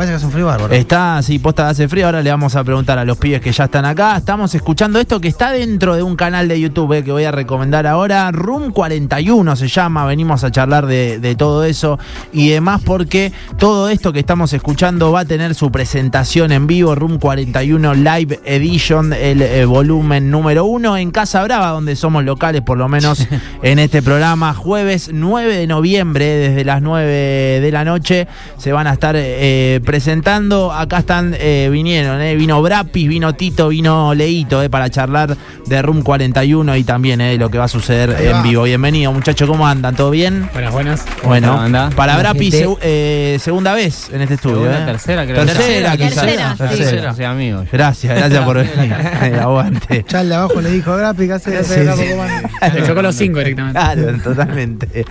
Parece 0.00 0.12
que 0.12 0.16
hace 0.16 0.26
un 0.26 0.32
frío 0.32 0.46
bárbaro. 0.46 0.72
Está, 0.72 1.20
sí, 1.20 1.38
posta 1.38 1.68
hace 1.68 1.86
frío. 1.86 2.06
Ahora 2.06 2.22
le 2.22 2.30
vamos 2.30 2.56
a 2.56 2.64
preguntar 2.64 2.98
a 2.98 3.04
los 3.04 3.18
pibes 3.18 3.42
que 3.42 3.52
ya 3.52 3.64
están 3.64 3.84
acá. 3.84 4.16
Estamos 4.16 4.54
escuchando 4.54 4.98
esto 4.98 5.20
que 5.20 5.28
está 5.28 5.52
dentro 5.52 5.94
de 5.94 6.02
un 6.02 6.16
canal 6.16 6.48
de 6.48 6.58
YouTube 6.58 6.94
eh, 6.94 7.04
que 7.04 7.12
voy 7.12 7.24
a 7.24 7.32
recomendar 7.32 7.86
ahora. 7.86 8.30
Room 8.30 8.72
41 8.72 9.56
se 9.56 9.68
llama. 9.68 10.06
Venimos 10.06 10.42
a 10.42 10.50
charlar 10.50 10.86
de, 10.86 11.18
de 11.18 11.34
todo 11.34 11.64
eso 11.64 11.98
y 12.32 12.48
demás 12.48 12.80
porque 12.82 13.30
todo 13.58 13.90
esto 13.90 14.14
que 14.14 14.20
estamos 14.20 14.54
escuchando 14.54 15.12
va 15.12 15.20
a 15.20 15.24
tener 15.26 15.54
su 15.54 15.70
presentación 15.70 16.50
en 16.50 16.66
vivo. 16.66 16.94
Room 16.94 17.18
41 17.18 17.92
Live 17.92 18.40
Edition, 18.46 19.12
el 19.12 19.42
eh, 19.42 19.66
volumen 19.66 20.30
número 20.30 20.64
uno 20.64 20.96
en 20.96 21.10
Casa 21.10 21.42
Brava, 21.44 21.72
donde 21.72 21.94
somos 21.94 22.24
locales 22.24 22.62
por 22.62 22.78
lo 22.78 22.88
menos 22.88 23.26
en 23.62 23.78
este 23.78 24.00
programa. 24.00 24.54
Jueves 24.54 25.10
9 25.12 25.54
de 25.58 25.66
noviembre, 25.66 26.24
desde 26.24 26.64
las 26.64 26.80
9 26.80 27.60
de 27.60 27.70
la 27.70 27.84
noche, 27.84 28.28
se 28.56 28.72
van 28.72 28.86
a 28.86 28.94
estar 28.94 29.14
eh, 29.18 29.82
presentando. 29.94 30.70
Acá 30.72 30.98
están, 30.98 31.34
eh, 31.36 31.68
vinieron, 31.72 32.20
eh, 32.20 32.36
vino 32.36 32.62
Brapis, 32.62 33.08
vino 33.08 33.34
Tito, 33.34 33.70
vino 33.70 34.14
Leito, 34.14 34.62
eh, 34.62 34.70
para 34.70 34.88
charlar 34.88 35.36
de 35.66 35.82
Room 35.82 36.02
41 36.02 36.76
y 36.76 36.84
también 36.84 37.20
eh, 37.20 37.32
de 37.32 37.38
lo 37.38 37.50
que 37.50 37.58
va 37.58 37.64
a 37.64 37.68
suceder 37.68 38.16
en 38.20 38.40
vivo. 38.44 38.62
Bienvenido, 38.62 39.12
muchachos, 39.12 39.48
¿cómo 39.48 39.66
andan? 39.66 39.96
¿Todo 39.96 40.12
bien? 40.12 40.48
Buenas, 40.52 40.72
buenas. 40.72 41.04
Bueno, 41.24 41.48
¿Cómo 41.48 41.60
anda? 41.62 41.90
para 41.96 42.16
Brapis, 42.18 42.54
eh, 42.82 43.38
segunda 43.40 43.74
vez 43.74 44.08
en 44.12 44.20
este 44.20 44.34
estudio. 44.34 44.58
Segunda, 44.58 44.82
eh. 44.82 44.86
tercera, 44.86 45.24
creo. 45.26 45.44
Tercera, 45.44 45.56
Tercera, 45.56 45.96
quizás. 45.96 46.24
tercera, 46.24 46.52
sí. 46.52 46.76
Tercera. 46.78 47.14
Sea, 47.14 47.30
amigos. 47.32 47.66
Gracias, 47.72 48.16
gracias 48.16 48.44
por 48.44 48.58
venir. 48.58 48.94
Aguante. 49.40 50.04
Ya 50.08 50.20
el 50.20 50.28
de 50.28 50.34
abajo 50.36 50.60
le 50.60 50.70
dijo 50.70 50.94
gráfica, 50.96 51.34
hace, 51.34 51.58
hace 51.58 51.92
Sí, 51.96 52.02
sí. 52.04 52.70
Le 52.74 52.82
chocó 52.86 53.02
los 53.02 53.16
cinco 53.16 53.38
directamente. 53.40 53.76
Claro, 53.80 54.18
totalmente. 54.22 55.04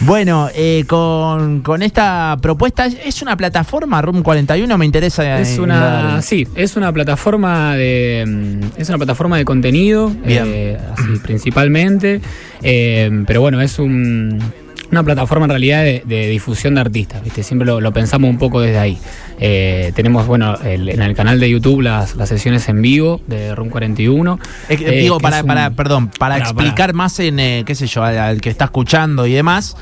Bueno, 0.00 0.48
eh, 0.54 0.84
con, 0.88 1.60
con 1.60 1.82
esta 1.82 2.38
propuesta, 2.40 2.86
¿es- 2.86 2.96
¿es 3.04 3.20
una 3.20 3.36
plataforma 3.36 4.00
Room 4.00 4.21
41? 4.22 4.78
Me 4.78 4.84
interesa. 4.86 5.40
Es 5.40 5.56
eh, 5.56 5.60
una, 5.60 6.22
sí, 6.22 6.46
es 6.54 6.76
una 6.76 6.92
plataforma 6.92 7.76
de, 7.76 8.24
mm, 8.26 8.80
es 8.80 8.88
una 8.88 8.98
plataforma 8.98 9.36
de 9.36 9.44
contenido, 9.44 10.12
eh, 10.24 10.78
así, 10.92 11.18
principalmente, 11.22 12.20
eh, 12.62 13.10
pero 13.26 13.40
bueno, 13.40 13.60
es 13.60 13.78
un, 13.78 14.38
una 14.90 15.02
plataforma 15.02 15.44
en 15.46 15.50
realidad 15.50 15.82
de, 15.84 16.02
de 16.06 16.28
difusión 16.28 16.74
de 16.74 16.82
artistas, 16.82 17.22
¿viste? 17.24 17.42
Siempre 17.42 17.66
lo, 17.66 17.80
lo 17.80 17.92
pensamos 17.92 18.28
un 18.28 18.38
poco 18.38 18.60
desde 18.60 18.78
ahí. 18.78 18.98
Eh, 19.40 19.92
tenemos, 19.94 20.26
bueno, 20.26 20.56
el- 20.64 20.88
en 20.90 21.02
el 21.02 21.14
canal 21.14 21.40
de 21.40 21.48
YouTube 21.50 21.80
las, 21.80 22.14
las 22.16 22.28
sesiones 22.28 22.68
en 22.68 22.80
vivo 22.82 23.20
de 23.26 23.54
Room 23.54 23.70
41. 23.70 24.38
Es 24.68 24.78
que, 24.78 24.88
eh, 24.98 25.00
digo, 25.00 25.18
que 25.18 25.22
para, 25.22 25.40
un- 25.40 25.46
para, 25.46 25.70
perdón, 25.70 26.10
para 26.18 26.36
explicar 26.38 26.92
más 26.94 27.18
en, 27.20 27.40
eh, 27.40 27.62
qué 27.66 27.74
sé 27.74 27.86
yo, 27.86 28.04
al, 28.04 28.18
al 28.18 28.40
que 28.40 28.50
está 28.50 28.66
escuchando 28.66 29.26
y 29.26 29.32
demás. 29.32 29.76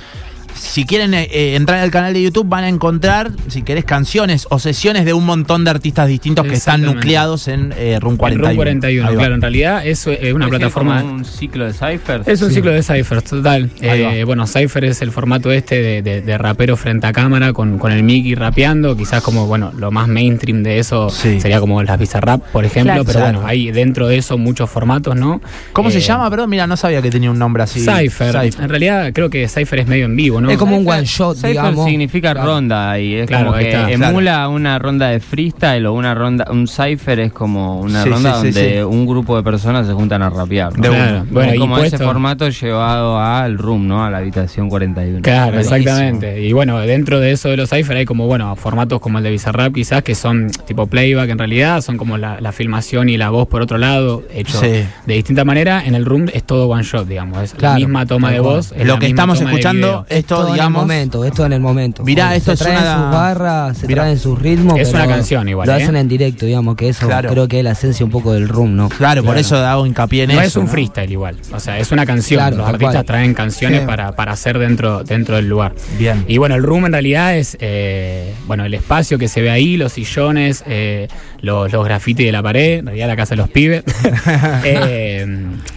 Si 0.55 0.85
quieren 0.85 1.15
eh, 1.15 1.29
eh, 1.33 1.57
entrar 1.57 1.79
al 1.81 1.91
canal 1.91 2.13
de 2.13 2.23
YouTube 2.23 2.47
van 2.49 2.65
a 2.65 2.69
encontrar, 2.69 3.31
si 3.49 3.63
querés, 3.63 3.85
canciones 3.85 4.47
o 4.51 4.59
sesiones 4.59 5.05
de 5.05 5.13
un 5.15 5.25
montón 5.27 5.65
de 5.65 5.71
artistas 5.71 6.07
distintos 6.09 6.47
que 6.47 6.55
están 6.55 6.83
nucleados 6.83 7.49
en 7.49 7.73
eh, 7.77 7.99
Room 8.01 8.13
En 8.15 8.19
41. 8.19 8.47
Room 8.49 8.57
41, 8.57 9.09
Ahí 9.09 9.15
va. 9.15 9.21
claro, 9.21 9.35
en 9.35 9.41
realidad 9.41 9.87
es 9.87 10.07
eh, 10.07 10.33
una 10.35 10.49
plataforma... 10.49 11.01
como 11.01 11.15
un 11.15 11.25
ciclo 11.25 11.65
de 11.67 11.73
ciphers. 11.73 12.29
Es 12.29 12.43
un 12.43 12.49
Sí. 12.51 12.57
ciclo 12.57 12.73
de 12.73 12.83
Cyphers, 12.83 13.25
total. 13.25 13.71
Eh, 13.81 14.23
bueno, 14.27 14.47
Cypher 14.47 14.85
es 14.85 15.01
el 15.03 15.13
formato 15.13 15.51
este 15.53 15.81
de, 15.83 16.03
de- 16.03 16.21
de 16.21 16.39
rapero 16.39 16.77
frente 16.77 17.07
a 17.07 17.13
cámara 17.13 17.53
con, 17.53 17.79
con 17.79 17.93
el 17.93 18.03
Mickey 18.03 18.35
rapeando. 18.35 18.97
Quizás 18.97 19.23
como, 19.23 19.47
bueno, 19.47 19.73
lo 19.77 19.91
más 19.91 20.09
mainstream 20.09 20.63
de 20.63 20.79
eso 20.79 21.11
Sí. 21.11 21.41
sería 21.41 21.61
como 21.61 21.83
las 21.83 21.99
Bizarrap, 21.99 22.43
por 22.53 22.65
ejemplo. 22.65 22.93
Claro. 22.93 23.05
Pero 23.05 23.19
Claro. 23.21 23.39
bueno, 23.39 23.49
hay 23.49 23.71
dentro 23.71 24.09
de 24.09 24.19
eso 24.19 24.37
muchos 24.39 24.69
formatos, 24.71 25.17
¿no? 25.17 25.41
¿Cómo 25.73 25.91
se 25.91 26.01
llama? 26.01 26.29
Perdón, 26.31 26.51
mira, 26.51 26.67
no 26.67 26.77
sabía 26.77 27.01
que 27.03 27.11
tenía 27.11 27.31
un 27.31 27.39
nombre 27.39 27.63
así. 27.63 27.81
Cypher. 27.81 28.33
Cypher. 28.33 28.63
En 28.65 28.69
realidad 28.69 29.11
creo 29.15 29.31
que 29.31 29.49
Cypher 29.49 29.81
es 29.81 29.87
medio 29.87 30.05
en 30.07 30.17
vivo, 30.17 30.40
¿no? 30.41 30.51
Es 30.51 30.59
como 30.59 30.77
un 30.77 30.89
one 30.89 31.05
shot, 31.05 31.37
Cypher 31.37 31.51
digamos. 31.51 31.85
significa 31.87 32.33
Claro. 32.33 32.47
ronda 32.55 32.99
y 32.99 33.15
es 33.15 33.27
Claro, 33.27 33.47
como 33.47 33.59
que 33.59 33.69
está. 33.69 33.91
emula 33.91 34.49
una 34.49 34.79
ronda 34.79 35.09
de 35.09 35.21
freestyle 35.21 35.87
o 35.87 35.93
una 35.93 36.15
ronda, 36.15 36.47
un 36.51 36.67
cipher 36.67 37.21
es 37.21 37.33
como 37.33 37.81
una 37.81 38.03
Sí, 38.03 38.09
ronda 38.11 38.35
sí, 38.35 38.39
sí, 38.41 38.59
donde 38.61 38.73
sí. 38.77 38.81
un 38.83 39.07
grupo 39.07 39.37
de 39.37 39.43
personas 39.43 39.87
se 39.87 39.93
juntan 39.93 40.23
a 40.23 40.31
rapear. 40.31 40.77
¿no? 40.79 40.83
De. 40.91 41.23
Bueno, 41.31 41.51
es 41.51 41.57
y 41.57 41.59
como 41.59 41.79
ese 41.79 41.91
puesto- 41.97 42.07
formato 42.07 42.49
llevado 42.49 43.19
al 43.21 43.59
room, 43.59 43.87
¿no? 43.89 44.05
A 44.05 44.11
la 44.11 44.19
habitación 44.19 44.69
41. 44.69 45.23
Claro, 45.23 45.59
exactamente. 45.59 46.41
Y 46.43 46.53
bueno, 46.53 46.79
dentro 46.81 47.21
de 47.21 47.33
eso 47.33 47.49
de 47.49 47.57
los 47.57 47.71
Cypher 47.71 47.97
hay 47.99 48.05
como, 48.05 48.27
bueno, 48.27 48.55
formatos 48.57 49.01
como 49.01 49.19
el 49.19 49.25
de 49.25 49.31
Bizarrap 49.31 49.75
quizás 49.75 50.03
que 50.03 50.15
son 50.15 50.51
tipo 50.67 50.87
playback 50.87 51.31
en 51.31 51.39
realidad, 51.39 51.81
son 51.81 51.97
como 51.97 52.17
la, 52.19 52.41
la 52.41 52.53
filmación 52.53 53.09
y 53.09 53.17
la 53.17 53.31
voz 53.31 53.49
por 53.49 53.63
otro 53.63 53.79
lado, 53.79 54.23
hecho 54.33 54.59
Sí. 54.61 54.67
de 55.07 55.15
distinta 55.15 55.45
manera. 55.45 55.83
En 55.85 55.95
el 55.95 56.05
room 56.05 56.27
es 56.33 56.45
todo 56.45 56.69
one 56.69 56.83
shot, 56.83 57.07
digamos, 57.07 57.43
es 57.43 57.55
Claro, 57.55 57.75
la 57.75 57.79
misma 57.87 58.07
toma 58.07 58.31
de 58.31 58.41
voz. 58.41 58.73
es 58.77 58.87
Lo 58.87 58.99
que 58.99 59.07
estamos 59.07 59.41
escuchando, 59.41 60.05
video. 60.05 60.07
Esto, 60.35 60.43
todo 60.45 60.53
digamos. 60.53 60.83
en 60.85 60.91
el 60.91 60.97
momento, 60.97 61.25
esto 61.25 61.47
en 61.47 61.53
el 61.53 61.61
momento. 61.61 62.03
Mirá, 62.05 62.35
esto 62.37 62.51
se 62.57 62.65
es 62.65 62.71
traen 62.71 62.83
una- 62.83 62.95
sus 63.03 63.13
barras, 63.13 63.79
se 63.79 63.87
Mirá. 63.87 64.03
traen 64.03 64.19
sus 64.19 64.39
ritmos. 64.39 64.79
Es 64.79 64.91
pero 64.91 65.05
una 65.05 65.13
canción 65.15 65.49
igual, 65.49 65.67
Lo 65.69 65.75
¿eh? 65.77 65.83
hacen 65.83 65.97
en 65.97 66.09
directo, 66.09 66.47
digamos, 66.47 66.77
que 66.77 66.89
eso 66.89 67.07
Claro. 67.07 67.31
creo 67.31 67.49
que 67.49 67.59
es 67.59 67.65
la 67.65 67.73
esencia 67.73 68.05
un 68.05 68.13
poco 68.13 68.33
del 68.33 68.49
room, 68.49 68.77
¿no? 68.77 68.89
Claro, 68.89 69.23
por 69.25 69.37
eso 69.39 69.57
hago 69.57 69.87
hincapié 69.87 70.25
en 70.25 70.31
no 70.31 70.35
eso. 70.41 70.43
es 70.43 70.57
un 70.57 70.69
freestyle 70.69 71.11
igual, 71.11 71.37
o 71.53 71.61
sea, 71.61 71.79
es 71.79 71.91
una 71.93 72.07
canción. 72.07 72.41
Claro, 72.41 72.57
Los 72.59 72.67
artistas 72.69 72.95
cual. 72.95 73.05
traen 73.07 73.35
canciones 73.35 73.81
Sí. 73.81 73.87
para, 73.87 74.13
para 74.13 74.33
hacer 74.33 74.59
dentro, 74.59 75.03
dentro 75.05 75.37
del 75.37 75.49
lugar. 75.49 75.75
Bien. 75.99 76.25
Y 76.29 76.39
bueno, 76.39 76.55
el 76.55 76.63
room 76.63 76.87
en 76.87 76.93
realidad 76.93 77.37
es, 77.37 77.57
eh, 77.61 78.35
bueno, 78.47 78.65
el 78.65 78.75
espacio 78.75 79.19
que 79.19 79.29
se 79.29 79.41
ve 79.43 79.51
ahí, 79.51 79.77
los 79.77 79.93
sillones, 79.93 80.63
eh, 80.67 81.09
los, 81.41 81.73
los 81.73 81.85
grafitis 81.85 82.27
de 82.27 82.33
la 82.33 82.43
pared, 82.43 82.79
en 82.79 82.87
realidad 82.87 83.07
la 83.09 83.17
casa 83.17 83.31
de 83.31 83.37
los 83.37 83.49
pibes. 83.51 83.83
Eh, 84.65 85.27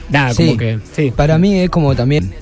nada, 0.10 0.34
Sí. 0.34 0.46
como 0.46 0.58
que, 0.58 0.80
sí. 0.96 1.12
Para 1.16 1.38
mí 1.38 1.60
es 1.60 1.70
como 1.70 1.96
también. 1.96 2.34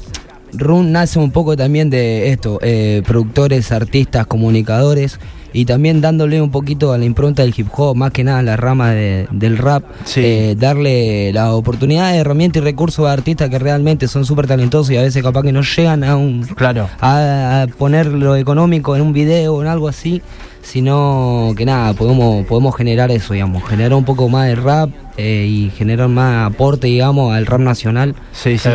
Run 0.53 0.91
nace 0.91 1.19
un 1.19 1.31
poco 1.31 1.55
también 1.55 1.89
de 1.89 2.29
esto, 2.31 2.59
eh, 2.61 3.01
productores, 3.05 3.71
artistas, 3.71 4.25
comunicadores 4.27 5.19
y 5.53 5.65
también 5.65 5.99
dándole 5.99 6.41
un 6.41 6.49
poquito 6.49 6.93
a 6.93 6.97
la 6.97 7.03
impronta 7.03 7.41
del 7.43 7.53
hip 7.57 7.67
hop, 7.75 7.95
más 7.95 8.11
que 8.11 8.23
nada 8.23 8.39
a 8.39 8.43
la 8.43 8.55
rama 8.55 8.91
de- 8.91 9.27
del 9.31 9.57
rap, 9.57 9.83
Sí. 10.05 10.21
eh, 10.23 10.55
darle 10.57 11.33
la 11.33 11.53
oportunidad, 11.53 12.15
herramienta 12.15 12.59
y 12.59 12.61
recursos 12.61 13.05
a 13.05 13.11
artistas 13.11 13.49
que 13.49 13.59
realmente 13.59 14.07
son 14.07 14.23
súper 14.25 14.47
talentosos 14.47 14.91
y 14.91 14.97
a 14.97 15.01
veces 15.01 15.21
capaz 15.21 15.41
que 15.43 15.51
no 15.51 15.61
llegan 15.61 16.05
a 16.05 16.15
un 16.15 16.43
Claro. 16.55 16.87
a, 17.01 17.63
a 17.63 17.67
poner 17.67 18.07
lo 18.07 18.37
económico 18.37 18.95
en 18.95 19.01
un 19.01 19.11
video 19.11 19.55
o 19.55 19.61
en 19.61 19.67
algo 19.67 19.89
así, 19.89 20.21
sino 20.61 21.53
que 21.57 21.65
nada, 21.65 21.93
podemos, 21.93 22.45
podemos 22.45 22.73
generar 22.75 23.11
eso, 23.11 23.33
digamos, 23.33 23.61
generar 23.67 23.93
un 23.93 24.05
poco 24.05 24.29
más 24.29 24.47
de 24.47 24.55
rap 24.55 24.89
eh, 25.21 25.45
y 25.47 25.69
generar 25.77 26.07
más 26.09 26.51
aporte, 26.51 26.87
digamos, 26.87 27.33
al 27.35 27.45
rap 27.45 27.61
nacional. 27.61 28.15
Sí, 28.33 28.57
sí. 28.57 28.69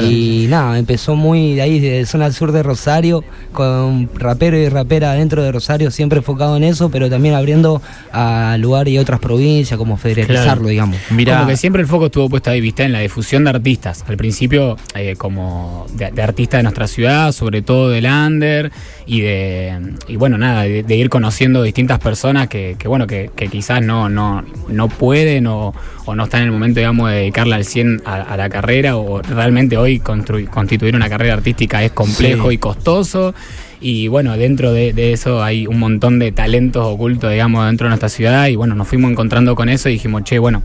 Y 0.44 0.46
nada, 0.48 0.78
empezó 0.78 1.16
muy 1.16 1.54
de 1.54 1.62
ahí, 1.62 1.80
de 1.80 2.06
zona 2.06 2.30
sur 2.32 2.52
de 2.52 2.62
Rosario, 2.62 3.24
con 3.52 4.08
rapero 4.14 4.56
y 4.58 4.68
rapera 4.68 5.12
dentro 5.14 5.42
de 5.42 5.52
Rosario, 5.52 5.90
siempre 5.90 6.18
enfocado 6.18 6.56
en 6.56 6.64
eso, 6.64 6.90
pero 6.90 7.08
también 7.10 7.34
abriendo 7.34 7.82
a 8.12 8.56
lugares 8.58 8.94
y 8.94 8.98
otras 8.98 9.20
provincias, 9.20 9.76
como 9.78 9.96
federalizarlo, 9.96 10.46
Claro. 10.46 10.68
digamos. 10.68 10.98
Mirá. 11.10 11.36
Como 11.38 11.48
que 11.48 11.56
siempre 11.56 11.82
el 11.82 11.88
foco 11.88 12.06
estuvo 12.06 12.28
puesto 12.28 12.50
ahí, 12.50 12.60
viste, 12.60 12.84
en 12.84 12.92
la 12.92 13.00
difusión 13.00 13.44
de 13.44 13.50
artistas. 13.50 14.04
Al 14.06 14.16
principio, 14.16 14.76
eh, 14.94 15.16
como 15.16 15.86
de, 15.94 16.10
de 16.10 16.22
artistas 16.22 16.58
de 16.58 16.62
nuestra 16.62 16.86
ciudad, 16.86 17.32
sobre 17.32 17.62
todo 17.62 17.88
del 17.90 18.06
under, 18.06 18.70
y 19.06 19.20
de 19.20 19.78
y 20.08 20.16
bueno, 20.16 20.36
nada, 20.38 20.62
de, 20.62 20.82
de 20.82 20.96
ir 20.96 21.08
conociendo 21.08 21.62
distintas 21.62 21.98
personas 21.98 22.48
que, 22.48 22.76
que, 22.78 22.88
bueno, 22.88 23.06
que, 23.06 23.30
que 23.34 23.48
quizás 23.48 23.82
no, 23.82 24.08
no, 24.08 24.44
no 24.68 24.88
pueden 24.88 25.46
o, 25.46 25.72
o 26.04 26.14
no 26.14 26.24
están 26.24 26.35
en 26.38 26.44
el 26.44 26.52
momento, 26.52 26.80
digamos, 26.80 27.10
de 27.10 27.16
dedicarle 27.16 27.54
al 27.54 27.64
100 27.64 28.02
a, 28.04 28.14
a 28.22 28.36
la 28.36 28.48
carrera, 28.48 28.96
o 28.96 29.20
realmente 29.22 29.76
hoy 29.76 29.98
constituir 30.00 30.94
una 30.96 31.08
carrera 31.08 31.34
artística 31.34 31.82
es 31.82 31.92
complejo 31.92 32.48
Sí. 32.48 32.54
y 32.54 32.58
costoso. 32.58 33.34
Y 33.80 34.08
bueno, 34.08 34.36
dentro 34.36 34.72
de, 34.72 34.92
de 34.92 35.12
eso 35.12 35.42
hay 35.42 35.66
un 35.66 35.78
montón 35.78 36.18
de 36.18 36.32
talentos 36.32 36.84
ocultos, 36.86 37.30
digamos, 37.30 37.66
dentro 37.66 37.86
de 37.86 37.90
nuestra 37.90 38.08
ciudad. 38.08 38.46
Y 38.48 38.56
bueno, 38.56 38.74
nos 38.74 38.88
fuimos 38.88 39.10
encontrando 39.10 39.54
con 39.54 39.68
eso 39.68 39.88
y 39.88 39.92
dijimos, 39.92 40.24
che, 40.24 40.38
bueno, 40.38 40.62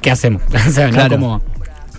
¿qué 0.00 0.10
hacemos? 0.10 0.42
o 0.68 0.70
sea, 0.70 0.88
¿no? 0.88 0.92
Claro. 0.94 1.42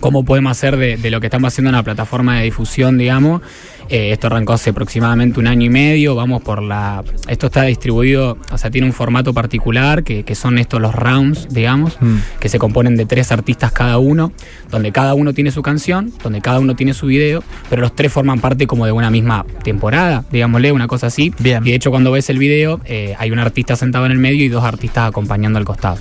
¿Cómo, 0.00 0.24
podemos 0.24 0.52
hacer 0.52 0.76
de, 0.76 0.96
de 0.96 1.10
lo 1.10 1.20
que 1.20 1.26
estamos 1.26 1.52
haciendo 1.52 1.70
una 1.70 1.82
plataforma 1.82 2.38
de 2.38 2.44
difusión, 2.44 2.98
digamos? 2.98 3.42
Eh, 3.88 4.10
esto 4.12 4.26
arrancó 4.26 4.52
hace 4.52 4.70
aproximadamente 4.70 5.38
un 5.38 5.46
año 5.46 5.66
y 5.66 5.70
medio. 5.70 6.14
Vamos 6.14 6.42
por 6.42 6.60
la. 6.62 7.04
Esto 7.28 7.46
está 7.46 7.62
distribuido, 7.62 8.36
o 8.50 8.58
sea, 8.58 8.70
tiene 8.70 8.86
un 8.86 8.92
formato 8.92 9.32
particular 9.32 10.02
que, 10.02 10.24
que 10.24 10.34
son 10.34 10.58
estos 10.58 10.80
los 10.80 10.94
rounds, 10.94 11.48
digamos, 11.50 11.96
Mm. 12.00 12.16
que 12.40 12.48
se 12.48 12.58
componen 12.58 12.96
de 12.96 13.06
tres 13.06 13.32
artistas 13.32 13.72
cada 13.72 13.98
uno, 13.98 14.32
donde 14.70 14.92
cada 14.92 15.14
uno 15.14 15.32
tiene 15.32 15.50
su 15.50 15.62
canción, 15.62 16.12
donde 16.22 16.40
cada 16.40 16.58
uno 16.58 16.74
tiene 16.74 16.94
su 16.94 17.06
video, 17.06 17.42
pero 17.70 17.80
los 17.82 17.94
tres 17.94 18.12
forman 18.12 18.40
parte 18.40 18.66
como 18.66 18.86
de 18.86 18.92
una 18.92 19.10
misma 19.10 19.46
temporada, 19.62 20.24
digámosle, 20.30 20.72
una 20.72 20.88
cosa 20.88 21.06
así. 21.06 21.32
Bien. 21.38 21.62
Y 21.64 21.70
de 21.70 21.76
hecho, 21.76 21.90
cuando 21.90 22.10
ves 22.10 22.28
el 22.28 22.38
video, 22.38 22.80
eh, 22.84 23.14
hay 23.18 23.30
un 23.30 23.38
artista 23.38 23.76
sentado 23.76 24.06
en 24.06 24.12
el 24.12 24.18
medio 24.18 24.44
y 24.44 24.48
dos 24.48 24.64
artistas 24.64 25.08
acompañando 25.08 25.58
al 25.58 25.64
costado. 25.64 25.98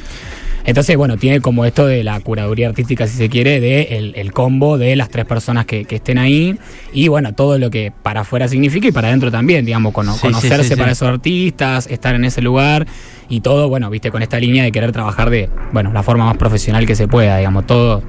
Entonces, 0.65 0.97
bueno, 0.97 1.17
tiene 1.17 1.41
como 1.41 1.63
esto 1.65 1.85
de 1.85 2.03
la 2.03 2.19
curaduría 2.19 2.67
artística, 2.69 3.05
si 3.07 3.17
se 3.17 3.29
quiere, 3.29 3.59
de 3.59 3.83
el, 3.97 4.13
el 4.15 4.31
combo 4.33 4.77
de 4.77 4.95
las 4.95 5.09
tres 5.09 5.25
personas 5.25 5.65
que, 5.65 5.85
que 5.85 5.97
estén 5.97 6.17
ahí 6.17 6.57
y, 6.91 7.07
bueno, 7.07 7.33
todo 7.33 7.59
lo 7.59 7.69
que 7.69 7.91
para 8.03 8.21
afuera 8.21 8.47
significa 8.47 8.87
y 8.87 8.91
para 8.91 9.09
adentro 9.09 9.31
también, 9.31 9.65
digamos, 9.65 9.93
cono- 9.93 10.13
Sí, 10.15 10.21
conocerse 10.21 10.63
sí, 10.63 10.69
sí. 10.69 10.75
para 10.75 10.91
esos 10.91 11.07
artistas, 11.07 11.87
estar 11.87 12.15
en 12.15 12.25
ese 12.25 12.41
lugar 12.41 12.87
y 13.29 13.41
todo, 13.41 13.69
bueno, 13.69 13.89
viste, 13.89 14.09
con 14.11 14.21
esta 14.23 14.39
línea 14.39 14.63
de 14.63 14.71
querer 14.71 14.91
trabajar 14.91 15.29
de, 15.29 15.49
bueno, 15.71 15.93
la 15.93 16.01
forma 16.03 16.25
más 16.25 16.37
profesional 16.37 16.85
que 16.87 16.95
se 16.95 17.07
pueda, 17.07 17.37
digamos, 17.37 17.67
todo 17.67 18.01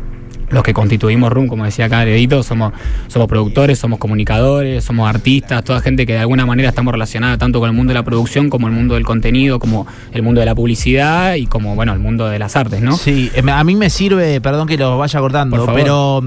los 0.48 0.62
que 0.62 0.72
constituimos 0.72 1.32
RUM, 1.32 1.48
como 1.48 1.64
decía 1.64 1.86
acá 1.86 2.04
Edito, 2.04 2.42
somos, 2.42 2.72
somos 3.08 3.28
productores, 3.28 3.78
somos 3.78 3.98
comunicadores, 3.98 4.84
somos 4.84 5.08
artistas, 5.08 5.64
toda 5.64 5.80
gente 5.80 6.06
que 6.06 6.14
de 6.14 6.20
alguna 6.20 6.46
manera 6.46 6.68
estamos 6.68 6.92
relacionada 6.92 7.38
tanto 7.38 7.60
con 7.60 7.68
el 7.68 7.74
mundo 7.74 7.90
de 7.90 7.94
la 7.94 8.04
producción 8.04 8.48
como 8.50 8.66
el 8.68 8.72
mundo 8.72 8.94
del 8.94 9.04
contenido, 9.04 9.58
como 9.58 9.86
el 10.12 10.22
mundo 10.22 10.40
de 10.40 10.46
la 10.46 10.54
publicidad 10.54 11.34
y 11.34 11.46
como, 11.46 11.74
bueno, 11.74 11.92
el 11.92 11.98
mundo 11.98 12.28
de 12.28 12.38
las 12.38 12.56
artes, 12.56 12.80
¿no? 12.80 12.96
Sí, 12.96 13.30
eh, 13.34 13.42
a 13.50 13.64
mí 13.64 13.76
me 13.76 13.90
sirve, 13.90 14.40
perdón 14.40 14.68
que 14.68 14.76
lo 14.76 14.98
vaya 14.98 15.20
cortando, 15.20 15.66
pero 15.74 16.22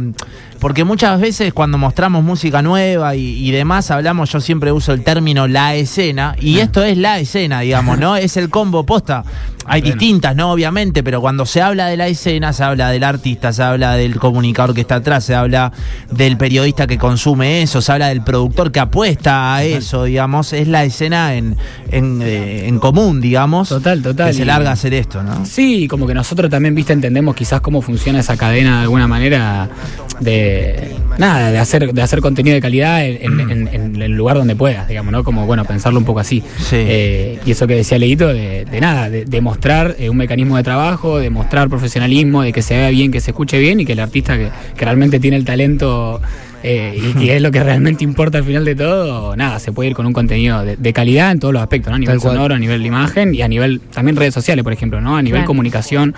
porque 0.59 0.83
muchas 0.83 1.19
veces 1.19 1.53
cuando 1.53 1.77
mostramos 1.77 2.23
música 2.23 2.61
nueva 2.61 3.15
y, 3.15 3.47
y 3.47 3.51
demás 3.51 3.89
hablamos, 3.91 4.31
yo 4.31 4.39
siempre 4.41 4.71
uso 4.71 4.93
el 4.93 5.03
término 5.03 5.47
la 5.47 5.75
escena, 5.75 6.35
y 6.39 6.59
esto 6.59 6.83
es 6.83 6.97
la 6.97 7.19
escena, 7.19 7.61
digamos, 7.61 7.97
¿no? 7.97 8.15
Es 8.19 8.37
el 8.37 8.49
combo 8.49 8.85
posta. 8.85 9.23
Hay 9.71 9.81
Bueno. 9.81 9.95
distintas, 9.97 10.35
¿no? 10.35 10.51
Obviamente, 10.51 11.03
pero 11.03 11.21
cuando 11.21 11.45
se 11.45 11.61
habla 11.61 11.87
de 11.87 11.95
la 11.97 12.07
escena, 12.07 12.53
se 12.53 12.63
habla 12.63 12.89
del 12.89 13.03
artista, 13.03 13.53
se 13.53 13.61
habla 13.61 13.93
del 13.93 14.15
comunicador 14.17 14.73
que 14.73 14.81
está 14.81 14.95
atrás, 14.95 15.23
se 15.25 15.35
habla 15.35 15.71
del 16.09 16.37
periodista 16.37 16.87
que 16.87 16.97
consume 16.97 17.61
eso, 17.61 17.79
se 17.79 17.91
habla 17.91 18.07
del 18.07 18.23
productor 18.23 18.71
que 18.71 18.79
apuesta 18.79 19.53
a 19.55 19.63
eso, 19.63 20.05
digamos. 20.05 20.53
Es 20.53 20.67
la 20.67 20.83
escena 20.85 21.35
en, 21.35 21.55
en, 21.91 22.19
eh, 22.23 22.67
en 22.67 22.79
común, 22.79 23.21
digamos. 23.21 23.69
Total, 23.69 24.01
total. 24.01 24.29
Que 24.29 24.33
se 24.33 24.45
larga 24.45 24.71
a 24.71 24.73
hacer 24.73 24.93
esto, 24.95 25.21
¿no? 25.21 25.45
Sí, 25.45 25.87
como 25.87 26.07
que 26.07 26.15
nosotros 26.15 26.49
también, 26.49 26.73
viste, 26.73 26.93
entendemos 26.93 27.35
quizás 27.35 27.61
cómo 27.61 27.81
funciona 27.83 28.19
esa 28.21 28.37
cadena 28.37 28.77
de 28.77 28.81
alguna 28.83 29.07
manera 29.07 29.69
de 30.19 30.95
nada, 31.17 31.51
de 31.51 31.57
hacer, 31.59 31.93
de 31.93 32.01
hacer 32.01 32.21
contenido 32.21 32.55
de 32.55 32.61
calidad 32.61 33.05
en, 33.05 33.39
en- 33.39 34.01
el 34.01 34.11
lugar 34.13 34.37
donde 34.37 34.55
puedas, 34.55 34.87
digamos, 34.87 35.11
¿no? 35.11 35.23
Como 35.23 35.45
bueno, 35.45 35.65
pensarlo 35.65 35.99
un 35.99 36.05
poco 36.05 36.19
así. 36.19 36.41
Sí. 36.57 36.75
Eh, 36.77 37.39
y 37.45 37.51
eso 37.51 37.67
que 37.67 37.75
decía 37.75 37.97
Leito, 37.97 38.27
de, 38.27 38.65
de 38.65 38.81
nada, 38.81 39.09
de, 39.09 39.25
de 39.25 39.41
mostrar 39.41 39.95
eh, 39.99 40.09
un 40.09 40.17
mecanismo 40.17 40.55
de 40.57 40.63
trabajo, 40.63 41.19
de 41.19 41.29
mostrar 41.29 41.69
profesionalismo, 41.69 42.41
de 42.43 42.53
que 42.53 42.61
se 42.61 42.77
vea 42.77 42.89
bien, 42.89 43.11
que 43.11 43.19
se 43.19 43.31
escuche 43.31 43.57
bien 43.59 43.79
y 43.79 43.85
que 43.85 43.93
el 43.93 43.99
artista 43.99 44.37
que, 44.37 44.49
que 44.77 44.85
realmente 44.85 45.19
tiene 45.19 45.37
el 45.37 45.45
talento 45.45 46.21
eh, 46.63 47.13
y, 47.17 47.23
y 47.25 47.29
es 47.29 47.41
lo 47.41 47.51
que 47.51 47.63
realmente 47.63 48.03
importa 48.03 48.37
al 48.39 48.43
final 48.43 48.65
de 48.65 48.75
todo, 48.75 49.35
nada, 49.35 49.59
se 49.59 49.71
puede 49.71 49.89
ir 49.89 49.95
con 49.95 50.05
un 50.05 50.13
contenido 50.13 50.63
de, 50.63 50.75
de 50.77 50.93
calidad 50.93 51.31
en 51.31 51.39
todos 51.39 51.53
los 51.53 51.61
aspectos, 51.63 51.89
¿no? 51.91 51.95
A 51.95 51.99
nivel 51.99 52.19
sonoro, 52.21 52.55
a 52.55 52.59
nivel 52.59 52.81
de 52.81 52.87
imagen 52.87 53.33
y 53.33 53.41
a 53.41 53.47
nivel 53.47 53.79
también 53.79 54.15
redes 54.15 54.33
sociales, 54.33 54.63
por 54.63 54.73
ejemplo, 54.73 55.01
¿no? 55.01 55.15
A 55.17 55.21
nivel 55.21 55.39
Claro. 55.39 55.47
comunicación. 55.47 56.13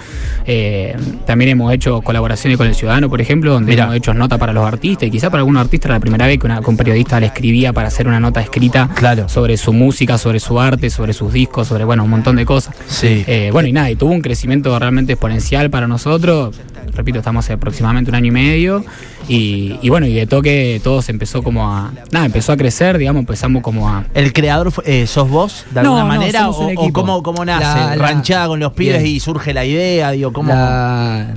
eh, 0.45 0.95
también 1.25 1.51
hemos 1.51 1.71
hecho 1.73 2.01
colaboraciones 2.01 2.57
con 2.57 2.67
el 2.67 2.75
Ciudadano, 2.75 3.09
por 3.09 3.21
ejemplo, 3.21 3.51
donde 3.53 3.71
Mirá. 3.71 3.83
hemos 3.85 3.95
hecho 3.97 4.13
nota 4.13 4.38
para 4.38 4.53
los 4.53 4.65
artistas 4.65 5.07
y 5.07 5.11
quizá 5.11 5.29
para 5.29 5.39
algunos 5.41 5.61
artistas 5.61 5.85
era 5.89 5.95
la 5.95 5.99
primera 5.99 6.25
vez 6.27 6.39
que, 6.39 6.45
una, 6.45 6.61
que 6.61 6.69
un 6.69 6.77
periodista 6.77 7.19
le 7.19 7.27
escribía 7.27 7.73
para 7.73 7.87
hacer 7.89 8.07
una 8.07 8.19
nota 8.19 8.41
escrita 8.41 8.89
Claro. 8.95 9.29
sobre 9.29 9.57
su 9.57 9.73
música, 9.73 10.17
sobre 10.17 10.39
su 10.39 10.59
arte, 10.59 10.89
sobre 10.89 11.13
sus 11.13 11.31
discos, 11.33 11.67
sobre, 11.67 11.83
bueno, 11.85 12.03
un 12.03 12.09
montón 12.09 12.35
de 12.35 12.45
cosas. 12.45 12.75
Sí. 12.87 13.23
Eh, 13.27 13.49
bueno, 13.51 13.67
y 13.67 13.73
nada, 13.73 13.89
y 13.91 13.95
tuvo 13.95 14.11
un 14.11 14.21
crecimiento 14.21 14.77
realmente 14.79 15.13
exponencial 15.13 15.69
para 15.69 15.87
nosotros. 15.87 16.55
Repito, 16.95 17.19
estamos 17.19 17.45
hace 17.45 17.53
aproximadamente 17.53 18.09
un 18.11 18.15
año 18.15 18.27
y 18.27 18.31
medio. 18.31 18.83
Y, 19.27 19.75
y 19.81 19.89
bueno, 19.89 20.07
y 20.07 20.13
de 20.13 20.25
toque 20.31 20.80
todo 20.81 21.01
se 21.01 21.12
empezó 21.12 21.44
como 21.44 21.69
a. 21.69 21.92
Nada, 22.10 22.25
empezó 22.25 22.54
a 22.54 22.57
crecer, 22.57 22.98
digamos, 22.98 23.19
empezamos 23.19 23.62
como 23.62 23.89
a. 23.89 24.06
¿El 24.13 24.31
creador 24.31 24.72
eh, 24.86 25.06
sos 25.06 25.30
vos 25.30 25.66
de 25.72 25.81
alguna 25.81 26.04
no, 26.04 26.07
manera? 26.07 26.39
somos 26.39 26.57
un 26.60 26.74
o, 26.78 26.94
cómo, 26.94 27.22
cómo 27.22 27.44
nace? 27.44 27.66
La- 27.66 27.88
la- 27.88 27.95
¿Ranchada 27.95 28.48
con 28.48 28.57
los 28.62 28.72
pibes 28.72 29.04
Bien. 29.04 29.16
y 29.16 29.19
surge 29.19 29.54
la 29.54 29.66
idea? 29.66 30.12
Digo, 30.12 30.31
¿cómo? 30.31 30.48
La- 30.48 31.33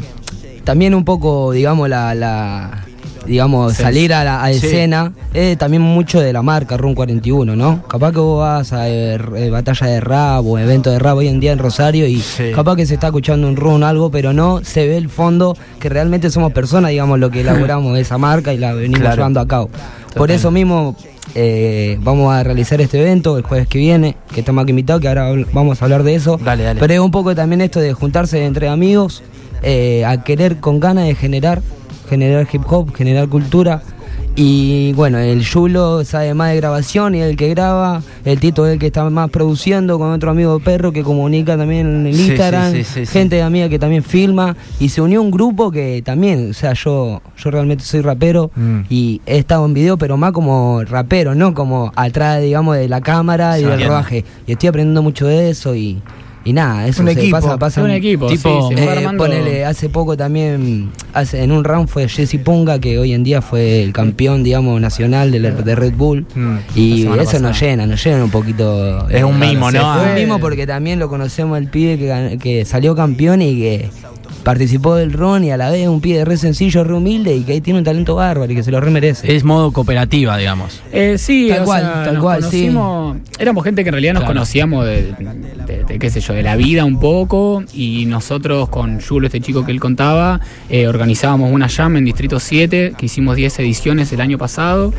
también 0.63 0.95
un 0.95 1.05
poco, 1.05 1.51
digamos, 1.51 1.89
la, 1.89 2.15
la- 2.15 2.84
digamos, 3.27 3.75
salir 3.75 4.13
a 4.13 4.23
la 4.25 4.43
a 4.45 4.53
Sí. 4.53 4.67
escena, 4.67 5.13
es 5.33 5.57
también 5.59 5.83
mucho 5.83 6.21
de 6.21 6.33
la 6.33 6.43
marca 6.43 6.77
Run 6.77 6.95
41, 6.95 7.57
¿no? 7.57 7.83
Capaz 7.89 8.13
que 8.13 8.19
vos 8.19 8.41
vas 8.41 8.73
a 8.73 8.89
eh, 8.89 9.19
eh, 9.37 9.51
batalla 9.51 9.87
de 9.87 10.01
rap 10.01 10.45
o 10.47 10.59
evento 10.59 10.91
de 10.91 10.99
rap 10.99 11.17
hoy 11.17 11.29
en 11.29 11.41
día 11.41 11.53
en 11.53 11.59
Rosario 11.59 12.07
y 12.07 12.21
Sí. 12.21 12.53
capaz 12.55 12.77
que 12.77 12.87
se 12.87 12.95
está 12.95 13.07
escuchando 13.09 13.49
un 13.49 13.57
run 13.57 13.83
algo, 13.83 14.11
pero 14.11 14.33
no 14.33 14.61
se 14.65 14.87
ve 14.87 14.97
el 14.97 15.09
fondo 15.09 15.57
que 15.81 15.89
realmente 15.89 16.31
somos 16.31 16.53
personas, 16.53 16.91
digamos, 16.91 17.19
lo 17.19 17.31
que 17.31 17.41
elaboramos 17.69 17.99
esa 17.99 18.19
marca 18.19 18.53
y 18.53 18.59
la 18.59 18.73
venimos 18.75 19.01
Claro. 19.01 19.17
llevando 19.17 19.41
a 19.41 19.49
cabo. 19.49 19.71
Por 20.15 20.31
eso 20.31 20.51
mismo 20.51 20.95
eh, 21.35 21.99
vamos 22.03 22.33
a 22.33 22.45
realizar 22.45 22.81
este 22.81 23.01
evento 23.01 23.37
el 23.37 23.43
jueves 23.43 23.67
que 23.67 23.79
viene, 23.79 24.15
que 24.33 24.41
estamos 24.41 24.63
aquí 24.63 24.71
invitados, 24.71 25.01
que 25.01 25.09
ahora 25.09 25.33
vamos 25.53 25.81
a 25.81 25.85
hablar 25.87 26.03
de 26.05 26.15
eso. 26.15 26.39
Dale, 26.43 26.63
dale. 26.63 26.79
Pero 26.79 26.95
es 26.95 27.01
un 27.01 27.11
poco 27.11 27.35
también 27.35 27.61
esto 27.63 27.81
de 27.81 27.93
juntarse 27.95 28.45
entre 28.45 28.69
amigos, 28.69 29.23
eh, 29.63 30.05
a 30.05 30.23
querer 30.23 30.59
con 30.61 30.79
ganas 30.79 31.07
de 31.07 31.15
generar, 31.17 31.63
generar 32.09 32.47
hip 32.53 32.63
hop, 32.69 32.95
generar 32.95 33.29
cultura. 33.29 33.83
Y 34.37 34.93
bueno, 34.95 35.19
el 35.19 35.43
Yulo 35.43 36.05
sabe 36.05 36.35
más 36.35 36.51
de 36.51 36.57
grabación 36.57 37.15
y 37.15 37.21
es 37.21 37.31
el 37.31 37.37
que 37.37 37.49
graba, 37.51 38.03
el 38.25 38.41
Tito 38.41 38.67
es 38.67 38.73
el 38.73 38.79
que 38.81 38.87
está 38.87 39.09
más 39.09 39.31
produciendo 39.31 39.97
con 39.97 40.11
otro 40.11 40.29
amigo 40.33 40.59
perro 40.59 40.91
que 40.91 41.05
comunica 41.05 41.57
también 41.57 41.87
en 41.87 42.07
el 42.09 42.15
Sí, 42.17 42.27
Instagram, 42.31 42.73
sí, 42.73 42.83
sí, 42.83 43.07
gente 43.07 43.41
amiga 43.43 43.69
que 43.69 43.79
también 43.79 44.03
filma 44.03 44.57
y 44.81 44.89
se 44.89 45.01
unió 45.01 45.23
un 45.23 45.31
grupo 45.31 45.71
que 45.71 46.03
también, 46.05 46.51
o 46.51 46.53
sea, 46.53 46.73
yo, 46.73 47.23
yo 47.37 47.51
realmente 47.53 47.85
soy 47.85 48.01
rapero 48.01 48.51
Mm. 48.57 48.81
y 48.91 49.21
he 49.25 49.39
estado 49.39 49.67
en 49.67 49.75
video, 49.75 49.99
pero 49.99 50.17
más 50.17 50.33
como 50.33 50.83
rapero, 50.83 51.37
no 51.37 51.55
como 51.55 51.93
atrás, 51.95 52.41
digamos, 52.43 52.77
de 52.77 52.89
la 52.89 53.01
cámara 53.01 53.61
y 53.61 53.63
del 53.65 53.87
rodaje. 53.87 54.25
Y 54.49 54.53
estoy 54.53 54.69
aprendiendo 54.69 55.01
mucho 55.03 55.29
de 55.29 55.49
eso 55.51 55.77
y, 55.77 56.03
y 56.45 56.53
nada, 56.53 56.87
eso 56.87 57.03
Un 57.03 57.09
se 57.09 57.13
equipo. 57.15 57.41
pasa, 57.41 57.59
pasa 57.59 57.83
un 57.83 57.91
equipo, 57.91 58.27
tipo, 58.27 58.69
sí, 58.69 58.75
eh, 58.79 59.09
ponele, 59.17 59.65
hace 59.65 59.89
poco 59.89 60.17
también, 60.17 60.91
hace, 61.13 61.43
en 61.43 61.53
un 61.53 61.65
round 61.65 61.89
fue 61.89 62.09
Jesse 62.09 62.39
Punga, 62.39 62.79
que 62.79 62.99
hoy 62.99 63.13
en 63.15 63.25
día 63.25 63.41
fue 63.43 63.83
el 63.83 63.93
campeón, 63.93 64.43
digamos, 64.45 64.81
nacional 64.81 65.31
de, 65.31 65.41
la- 65.41 65.51
de 65.53 65.75
Red 65.75 65.95
Bull. 65.95 66.27
Mm. 66.35 66.57
Y 66.75 67.07
eso 67.19 67.39
nos 67.41 67.59
llena, 67.61 67.87
nos 67.87 68.05
llena 68.05 68.23
un 68.25 68.31
poquito. 68.31 69.09
Es 69.09 69.25
un 69.25 69.39
mimo, 69.39 69.71
se 69.71 69.79
¿no? 69.79 69.85
Ah. 69.91 70.05
un 70.09 70.15
mimo 70.15 70.39
porque 70.39 70.67
también 70.67 70.99
lo 70.99 71.09
conocemos 71.09 71.57
el 71.59 71.69
pibe 71.69 71.99
que, 71.99 72.39
que 72.39 72.65
salió 72.65 72.95
campeón 72.95 73.41
y 73.43 73.57
que 73.59 73.89
participó 74.43 74.95
del 74.97 75.15
RON 75.15 75.43
y 75.43 75.51
a 75.53 75.57
la 75.57 75.71
vez 75.71 75.89
un 75.89 76.03
pibe 76.03 76.23
re 76.23 76.37
sencillo, 76.37 76.85
re 76.85 76.93
humilde 76.93 77.35
y 77.35 77.45
que 77.45 77.53
ahí 77.53 77.61
tiene 77.63 77.79
un 77.79 77.85
talento 77.87 78.15
bárbaro 78.17 78.53
y 78.53 78.55
que 78.55 78.63
se 78.63 78.71
lo 78.71 78.79
re 78.79 78.91
merece. 78.91 79.35
Es 79.35 79.43
modo 79.43 79.73
cooperativa, 79.73 80.37
digamos. 80.37 80.83
Eh, 80.93 81.17
sí, 81.17 81.49
Tal 81.49 81.63
o 81.63 81.65
cual, 81.65 81.81
sea, 81.83 82.05
tal 82.05 82.15
nos 82.17 82.23
cual, 82.23 82.43
sí. 82.45 82.71
éramos 83.39 83.65
gente 83.65 83.83
que 83.85 83.89
en 83.89 83.93
realidad 83.95 84.13
nos 84.13 84.25
Claro. 84.25 84.35
conocíamos 84.35 84.85
de, 84.85 85.15
de- 85.95 85.99
de, 85.99 85.99
qué 85.99 86.11
sé 86.11 86.21
yo, 86.21 86.35
de 86.35 86.43
la 86.43 86.57
vida 86.57 86.85
un 86.85 86.99
poco 86.99 87.63
y 87.73 88.07
nosotros 88.07 88.69
con 88.69 89.01
Julo, 89.01 89.27
este 89.27 89.41
chico 89.41 89.65
que 89.65 89.73
él 89.73 89.81
contaba, 89.81 90.41
eh, 90.69 90.87
organizábamos 90.89 91.53
una 91.53 91.69
jam 91.69 91.97
en 91.97 92.05
Distrito 92.05 92.41
7, 92.41 92.95
que 92.97 93.07
hicimos 93.07 93.37
10 93.37 93.59
ediciones 93.61 94.13
el 94.13 94.21
año 94.21 94.39
pasado 94.39 94.93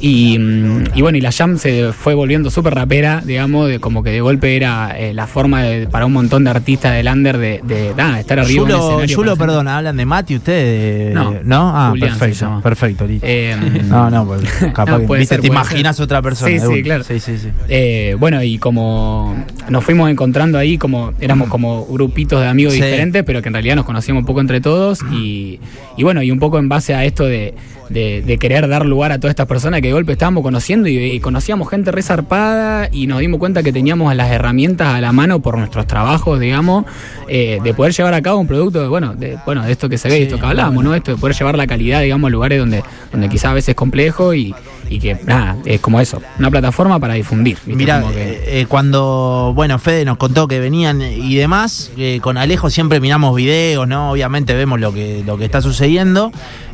y, 0.00 0.38
mm, 0.38 0.84
y 0.94 1.02
bueno, 1.02 1.18
y 1.18 1.20
la 1.20 1.32
jam 1.32 1.58
se 1.58 1.92
fue 1.92 2.14
volviendo 2.14 2.50
súper 2.50 2.74
rapera, 2.74 3.22
digamos, 3.24 3.68
de 3.68 3.78
como 3.80 4.02
que 4.02 4.10
de 4.10 4.20
golpe 4.20 4.56
era 4.56 4.98
eh, 4.98 5.14
la 5.14 5.26
forma 5.26 5.62
de- 5.62 5.86
para 5.86 6.06
un 6.06 6.12
montón 6.12 6.44
de 6.44 6.50
artistas 6.50 6.92
del 6.94 7.06
under 7.08 7.38
de, 7.38 7.60
de, 7.64 7.92
nada, 7.96 8.20
estar 8.20 8.38
arriba 8.38 8.62
en 8.62 8.68
Yulo, 8.68 8.78
escenario. 8.88 9.16
Yulo, 9.16 9.36
para- 9.36 9.46
perdón, 9.52 9.68
hablan 9.68 9.96
de 9.96 10.04
Mati 10.04 10.36
ustedes. 10.36 11.14
No, 11.14 11.34
¿No? 11.44 11.72
Ah, 11.74 11.88
Julián 11.90 12.18
perfecto. 12.18 12.60
Perfecto, 12.62 13.06
listo. 13.06 13.26
Eh, 13.28 13.56
no, 13.88 14.10
no, 14.10 14.26
pues 14.26 14.42
capaz 14.74 14.90
No, 14.92 15.00
que, 15.00 15.06
puede 15.06 15.20
viste, 15.20 15.34
ser, 15.36 15.40
te 15.42 15.46
imaginas 15.48 15.96
ser. 15.96 16.04
otra 16.04 16.20
persona. 16.22 16.50
Sí, 16.50 16.58
sí, 16.74 16.82
claro. 16.82 17.04
Sí, 17.04 17.20
sí, 17.20 17.38
sí. 17.38 17.48
Eh, 17.68 18.16
bueno, 18.18 18.42
y 18.42 18.58
como 18.58 19.34
nos 19.68 19.84
fuimos 19.84 20.10
encontrando 20.10 20.41
ahí, 20.58 20.78
como 20.78 21.12
éramos 21.20 21.48
como 21.48 21.86
grupitos 21.86 22.40
de 22.40 22.46
amigos 22.48 22.74
Sí. 22.74 22.80
diferentes, 22.82 23.22
pero 23.24 23.42
que 23.42 23.48
en 23.48 23.54
realidad 23.54 23.76
nos 23.76 23.84
conocíamos 23.84 24.22
un 24.22 24.26
poco 24.26 24.40
entre 24.40 24.60
todos. 24.60 25.00
Y, 25.12 25.60
y 25.96 26.02
bueno, 26.02 26.22
y 26.22 26.30
un 26.30 26.38
poco 26.38 26.58
en 26.58 26.68
base 26.68 26.94
a 26.94 27.04
esto 27.04 27.24
de, 27.24 27.54
de- 27.92 28.22
de 28.22 28.38
querer 28.38 28.68
dar 28.68 28.86
lugar 28.86 29.12
a 29.12 29.18
todas 29.18 29.30
estas 29.32 29.46
personas 29.46 29.80
que 29.80 29.88
de 29.88 29.92
golpe 29.92 30.12
estábamos 30.12 30.42
conociendo 30.42 30.88
y, 30.88 30.96
y 30.98 31.20
conocíamos 31.20 31.68
gente 31.70 31.90
resarpada 31.92 32.88
y 32.92 33.06
nos 33.06 33.20
dimos 33.20 33.38
cuenta 33.38 33.62
que 33.62 33.72
teníamos 33.72 34.14
las 34.14 34.30
herramientas 34.30 34.94
a 34.94 35.00
la 35.00 35.12
mano 35.12 35.40
por 35.40 35.58
nuestros 35.58 35.86
trabajos, 35.86 36.40
digamos, 36.40 36.84
eh, 37.28 37.58
de 37.62 37.74
poder 37.74 37.92
llevar 37.92 38.14
a 38.14 38.22
cabo 38.22 38.38
un 38.38 38.46
producto, 38.46 38.80
de, 38.82 38.88
bueno, 38.88 39.14
de, 39.14 39.38
bueno, 39.44 39.64
de 39.64 39.72
esto 39.72 39.88
que 39.88 39.98
se 39.98 40.08
ve, 40.08 40.16
Sí, 40.16 40.22
esto 40.24 40.38
que 40.38 40.46
hablamos, 40.46 40.82
¿no? 40.84 40.94
Esto 40.94 41.12
de 41.12 41.16
poder 41.18 41.36
llevar 41.36 41.56
la 41.56 41.66
calidad, 41.66 42.00
digamos, 42.02 42.28
a 42.28 42.30
lugares 42.30 42.58
donde, 42.58 42.82
donde 43.10 43.28
quizás 43.28 43.46
a 43.46 43.54
veces 43.54 43.70
es 43.70 43.74
complejo 43.74 44.34
y, 44.34 44.54
y 44.88 44.98
que, 44.98 45.16
nada, 45.24 45.56
es 45.64 45.80
como 45.80 46.00
eso, 46.00 46.20
una 46.38 46.50
plataforma 46.50 46.98
para 46.98 47.14
difundir. 47.14 47.58
Mira, 47.66 48.02
que- 48.12 48.60
eh, 48.60 48.66
cuando, 48.66 49.52
bueno, 49.54 49.78
Fede 49.78 50.04
nos 50.04 50.16
contó 50.18 50.48
que 50.48 50.60
venían 50.60 51.00
y 51.02 51.34
demás, 51.36 51.90
eh, 51.96 52.20
con 52.22 52.36
Alejo 52.38 52.70
siempre 52.70 53.00
miramos 53.00 53.34
videos, 53.36 53.88
¿no? 53.88 54.10
Obviamente 54.12 54.54
vemos 54.54 54.80
lo 54.80 54.92
que, 54.92 55.22
lo 55.26 55.38
que 55.38 55.44
está 55.44 55.60
sucediendo. 55.62 56.30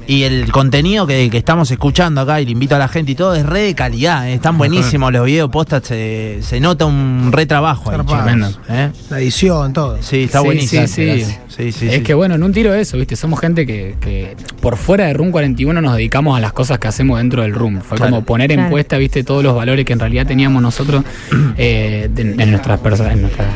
Y 0.06 0.22
el 0.22 0.50
contenido 0.52 1.06
que, 1.08 1.28
que 1.28 1.38
estamos 1.38 1.68
escuchando 1.72 2.20
acá, 2.20 2.40
y 2.40 2.44
le 2.44 2.52
invito 2.52 2.76
a 2.76 2.78
la 2.78 2.86
gente 2.86 3.10
y 3.12 3.14
todo, 3.16 3.34
es 3.34 3.44
re 3.44 3.62
de 3.62 3.74
calidad. 3.74 4.28
eh, 4.28 4.34
Están 4.34 4.56
buenísimos 4.56 5.12
los 5.12 5.26
videos 5.26 5.50
postas, 5.50 5.82
se, 5.84 6.38
se 6.42 6.60
nota 6.60 6.86
un 6.86 7.30
re 7.32 7.46
trabajo 7.46 7.90
ahí, 7.90 7.96
Zarpado. 7.96 8.48
chicos, 8.48 8.60
¿eh? 8.68 8.90
La 9.10 9.18
edición, 9.18 9.72
todo. 9.72 9.98
Sí, 10.00 10.22
está 10.24 10.38
Sí, 10.40 10.44
buenísimo. 10.46 10.86
sí, 10.86 10.92
sí. 10.94 11.04
Gracias. 11.06 11.40
Sí, 11.48 11.72
sí, 11.72 11.88
es 11.88 11.94
sí. 11.94 12.00
que 12.02 12.14
bueno, 12.14 12.36
en 12.36 12.42
un 12.44 12.52
tiro 12.52 12.70
de 12.72 12.80
eso, 12.80 12.96
¿viste? 12.96 13.16
Somos 13.16 13.40
gente 13.40 13.66
que, 13.66 13.96
que 14.00 14.36
por 14.60 14.76
fuera 14.76 15.06
de 15.06 15.12
Room 15.14 15.32
41 15.32 15.80
nos 15.80 15.96
dedicamos 15.96 16.36
a 16.36 16.40
las 16.40 16.52
cosas 16.52 16.78
que 16.78 16.86
hacemos 16.86 17.18
dentro 17.18 17.42
del 17.42 17.52
Room. 17.52 17.80
Fue 17.82 17.96
Claro. 17.96 18.12
como 18.12 18.24
poner 18.24 18.52
en 18.52 18.58
Claro. 18.58 18.70
puesta, 18.70 18.96
¿viste? 18.96 19.24
Todos 19.24 19.42
los 19.42 19.56
valores 19.56 19.84
que 19.84 19.92
en 19.92 19.98
realidad 19.98 20.24
teníamos 20.26 20.62
nosotros 20.62 21.02
eh, 21.56 22.08
en, 22.16 22.50
nuestras 22.50 22.80
perso- 22.80 23.10
en 23.10 23.22
nuestra, 23.22 23.46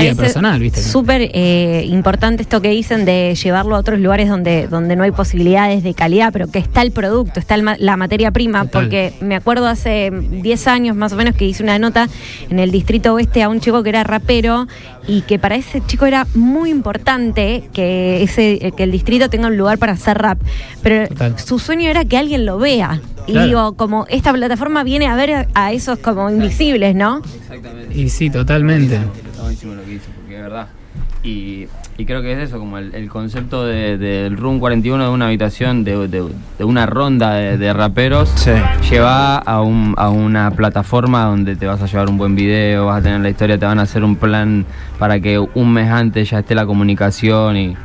vida 0.00 0.14
personal, 0.14 0.60
¿viste? 0.60 0.80
súper 0.82 1.30
eh, 1.34 1.84
importante 1.88 2.42
esto 2.42 2.60
que 2.60 2.70
dicen 2.70 3.04
de 3.04 3.34
llevarlo 3.34 3.74
a 3.74 3.78
otros 3.80 3.98
lugares 3.98 4.28
donde, 4.28 4.68
donde 4.68 4.94
no 4.94 5.02
hay 5.02 5.10
posibilidades 5.10 5.82
de 5.82 5.94
calidad, 5.94 6.32
pero 6.32 6.46
que 6.48 6.58
está 6.60 6.82
el 6.82 6.92
producto, 6.98 7.38
está 7.40 7.54
el 7.54 7.64
la 7.78 7.96
materia 7.96 8.30
prima, 8.30 8.64
Total. 8.64 8.82
porque 8.82 9.12
me 9.20 9.36
acuerdo 9.36 9.66
hace 9.68 10.10
10 10.12 10.66
años 10.66 10.96
más 10.96 11.12
o 11.12 11.16
menos 11.16 11.34
que 11.36 11.44
hice 11.46 11.62
una 11.62 11.78
nota 11.78 12.08
en 12.50 12.58
el 12.58 12.70
Distrito 12.70 13.14
Oeste 13.14 13.42
a 13.42 13.48
un 13.48 13.60
chico 13.60 13.82
que 13.82 13.88
era 13.90 14.02
rapero 14.04 14.66
y 15.06 15.22
que 15.22 15.38
para 15.38 15.56
ese 15.56 15.80
chico 15.86 16.06
era 16.06 16.26
muy 16.34 16.70
importante 16.70 17.68
que 17.72 18.22
ese 18.22 18.72
que 18.76 18.82
el 18.82 18.90
distrito 18.90 19.30
tenga 19.30 19.46
un 19.48 19.56
lugar 19.56 19.78
para 19.78 19.92
hacer 19.92 20.18
rap, 20.18 20.38
pero 20.82 21.06
Total. 21.08 21.38
su 21.38 21.58
sueño 21.58 21.88
era 21.88 22.04
que 22.04 22.16
alguien 22.18 22.44
lo 22.44 22.58
vea. 22.58 23.00
Y 23.26 23.32
Claro. 23.32 23.46
digo, 23.46 23.72
como 23.76 24.06
esta 24.08 24.32
plataforma 24.32 24.82
viene 24.84 25.06
a 25.06 25.14
ver 25.14 25.48
a 25.54 25.72
esos 25.72 25.98
como 25.98 26.30
invisibles, 26.30 26.94
¿no? 26.94 27.20
Exactamente. 27.40 27.98
Y 27.98 28.08
sí, 28.08 28.30
totalmente. 28.30 28.96
Está 28.96 29.42
buenísimo 29.42 29.74
lo 29.74 29.84
que 29.84 29.90
dice, 29.90 30.06
porque 30.16 30.36
es 30.36 30.42
verdad. 30.42 30.68
Y, 31.22 31.66
y 32.00 32.04
creo 32.06 32.22
que 32.22 32.32
es 32.32 32.38
eso, 32.38 32.60
como 32.60 32.78
el, 32.78 32.94
el 32.94 33.08
concepto 33.08 33.66
de- 33.66 33.98
del 33.98 34.36
Room 34.36 34.60
41 34.60 35.02
de 35.02 35.10
una 35.10 35.26
habitación, 35.26 35.82
de, 35.82 36.06
de- 36.06 36.24
de 36.56 36.64
una 36.64 36.86
ronda 36.86 37.34
de, 37.34 37.58
de 37.58 37.72
raperos, 37.72 38.28
Sí. 38.36 38.52
lleva 38.88 39.36
a, 39.38 39.62
un, 39.62 39.94
a 39.98 40.08
una 40.08 40.52
plataforma 40.52 41.24
donde 41.24 41.56
te 41.56 41.66
vas 41.66 41.82
a 41.82 41.86
llevar 41.86 42.08
un 42.08 42.16
buen 42.16 42.36
video, 42.36 42.86
vas 42.86 43.00
a 43.00 43.02
tener 43.02 43.20
la 43.20 43.30
historia, 43.30 43.58
te 43.58 43.66
van 43.66 43.80
a 43.80 43.82
hacer 43.82 44.04
un 44.04 44.14
plan 44.14 44.64
para 45.00 45.18
que 45.18 45.40
un 45.40 45.72
mes 45.72 45.90
antes 45.90 46.30
ya 46.30 46.38
esté 46.38 46.54
la 46.54 46.66
comunicación 46.66 47.56
y, 47.56 47.76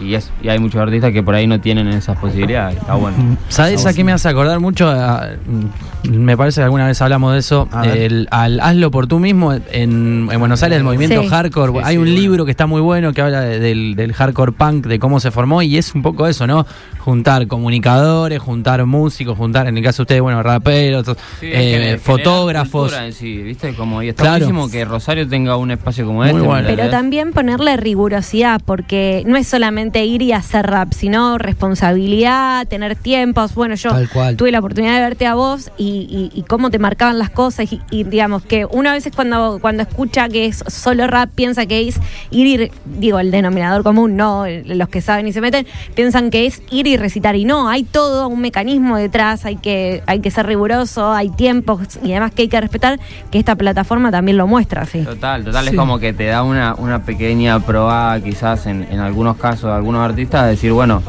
y, 0.00 0.14
es, 0.14 0.30
y 0.42 0.48
hay 0.48 0.58
muchos 0.58 0.80
artistas 0.80 1.12
que 1.12 1.22
por 1.22 1.34
ahí 1.34 1.46
no 1.46 1.60
tienen 1.60 1.88
esas 1.88 2.18
posibilidades. 2.18 2.76
Está 2.78 2.94
bueno. 2.94 3.36
¿Sabes 3.48 3.84
a 3.86 3.92
qué 3.94 4.04
me 4.04 4.12
hace 4.12 4.28
acordar 4.28 4.58
mucho? 4.60 4.88
A- 4.88 5.28
mm, 5.46 6.08
me 6.10 6.36
parece 6.36 6.60
que 6.60 6.64
alguna 6.64 6.86
vez 6.86 7.00
hablamos 7.02 7.32
de 7.32 7.38
eso. 7.38 7.68
El- 7.84 8.26
al 8.30 8.60
Hazlo 8.60 8.90
por 8.90 9.06
tú 9.06 9.18
mismo. 9.18 9.52
En, 9.52 10.28
en 10.30 10.38
Buenos 10.38 10.62
Aires, 10.62 10.78
el 10.78 10.84
movimiento 10.84 11.22
Sí. 11.22 11.28
hardcore. 11.28 11.72
Sí, 11.72 11.78
hay 11.84 11.94
sí, 11.94 11.98
un 11.98 12.04
bueno. 12.04 12.20
libro 12.20 12.44
que 12.44 12.50
está 12.50 12.66
muy 12.66 12.80
bueno 12.80 13.12
que 13.12 13.20
habla 13.22 13.40
de- 13.42 13.58
del, 13.60 13.94
del 13.94 14.12
hardcore 14.12 14.52
punk, 14.52 14.86
de 14.86 14.98
cómo 14.98 15.20
se 15.20 15.30
formó. 15.30 15.62
Y 15.62 15.76
es 15.78 15.94
un 15.94 16.02
poco 16.02 16.26
eso, 16.26 16.46
¿no? 16.46 16.66
Juntar 16.98 17.46
comunicadores, 17.46 18.40
juntar 18.40 18.84
músicos, 18.86 19.36
juntar, 19.36 19.66
en 19.66 19.76
el 19.76 19.82
caso 19.84 19.98
de 19.98 20.02
ustedes, 20.04 20.22
bueno, 20.22 20.42
raperos, 20.42 21.06
Sí, 21.40 21.46
eh, 21.52 21.98
fotógrafos. 22.02 22.82
cultura 22.90 23.06
en 23.06 23.12
sí, 23.12 23.38
¿viste? 23.42 23.74
Como, 23.74 24.02
y 24.02 24.08
está 24.08 24.22
Claro. 24.24 24.46
buenísimo 24.46 24.70
que 24.70 24.84
Rosario 24.84 25.28
tenga 25.28 25.56
un 25.56 25.70
espacio 25.72 26.04
como 26.06 26.18
Muy 26.20 26.28
este. 26.28 26.40
¿me 26.40 26.46
bueno. 26.46 26.68
Pero 26.68 26.90
también 26.90 27.32
ponerle 27.32 27.76
rigurosidad, 27.76 28.60
porque 28.64 29.22
no 29.26 29.36
es 29.36 29.46
solamente 29.48 29.91
ir 30.04 30.22
y 30.22 30.32
hacer 30.32 30.66
rap, 30.66 30.92
sino 30.92 31.38
responsabilidad, 31.38 32.66
tener 32.68 32.96
tiempos. 32.96 33.54
Bueno, 33.54 33.74
yo 33.74 33.90
tuve 34.36 34.52
la 34.52 34.60
oportunidad 34.60 34.94
de 34.94 35.00
verte 35.00 35.26
a 35.26 35.34
vos 35.34 35.70
y, 35.76 36.30
y- 36.32 36.38
y 36.38 36.42
cómo 36.42 36.70
te 36.70 36.78
marcaban 36.78 37.18
las 37.18 37.30
cosas. 37.30 37.72
Y, 37.72 37.80
y 37.90 38.04
digamos 38.04 38.42
que 38.44 38.64
una 38.66 38.92
vez 38.92 39.08
cuando, 39.14 39.58
cuando 39.60 39.82
escucha 39.82 40.28
que 40.28 40.46
es 40.46 40.62
solo 40.68 41.06
rap, 41.06 41.30
piensa 41.34 41.66
que 41.66 41.88
es 41.88 41.98
ir 42.30 42.46
y, 42.60 42.70
digo, 42.98 43.18
el 43.18 43.30
denominador 43.30 43.82
común, 43.82 44.16
no 44.16 44.44
los 44.66 44.88
que 44.88 45.00
saben 45.00 45.26
y 45.26 45.32
se 45.32 45.40
meten, 45.40 45.66
piensan 45.94 46.30
que 46.30 46.46
es 46.46 46.62
ir 46.70 46.86
y 46.86 46.96
recitar. 46.96 47.36
Y 47.36 47.44
no, 47.44 47.68
hay 47.68 47.84
todo 47.84 48.28
un 48.28 48.40
mecanismo 48.40 48.96
detrás, 48.96 49.44
hay 49.44 49.56
que, 49.56 50.02
hay 50.06 50.20
que 50.20 50.30
ser 50.30 50.46
riguroso, 50.46 51.12
hay 51.12 51.28
tiempos 51.30 51.98
y 52.02 52.12
además 52.12 52.32
que 52.32 52.42
hay 52.42 52.48
que 52.48 52.60
respetar, 52.60 53.00
que 53.30 53.38
esta 53.38 53.56
plataforma 53.56 54.10
también 54.10 54.36
lo 54.36 54.46
muestra, 54.46 54.86
sí. 54.86 55.00
Total, 55.02 55.44
total, 55.44 55.64
Sí. 55.64 55.70
es 55.70 55.76
como 55.76 55.98
que 55.98 56.12
te 56.12 56.26
da 56.26 56.42
una, 56.42 56.74
una 56.76 57.04
pequeña 57.04 57.58
probada 57.60 58.20
quizás 58.20 58.66
en, 58.66 58.86
en 58.90 59.00
algunos 59.00 59.36
casos 59.36 59.70
algunos 59.76 60.02
artistas, 60.04 60.44
de 60.44 60.50
decir, 60.50 60.72
bueno, 60.72 61.02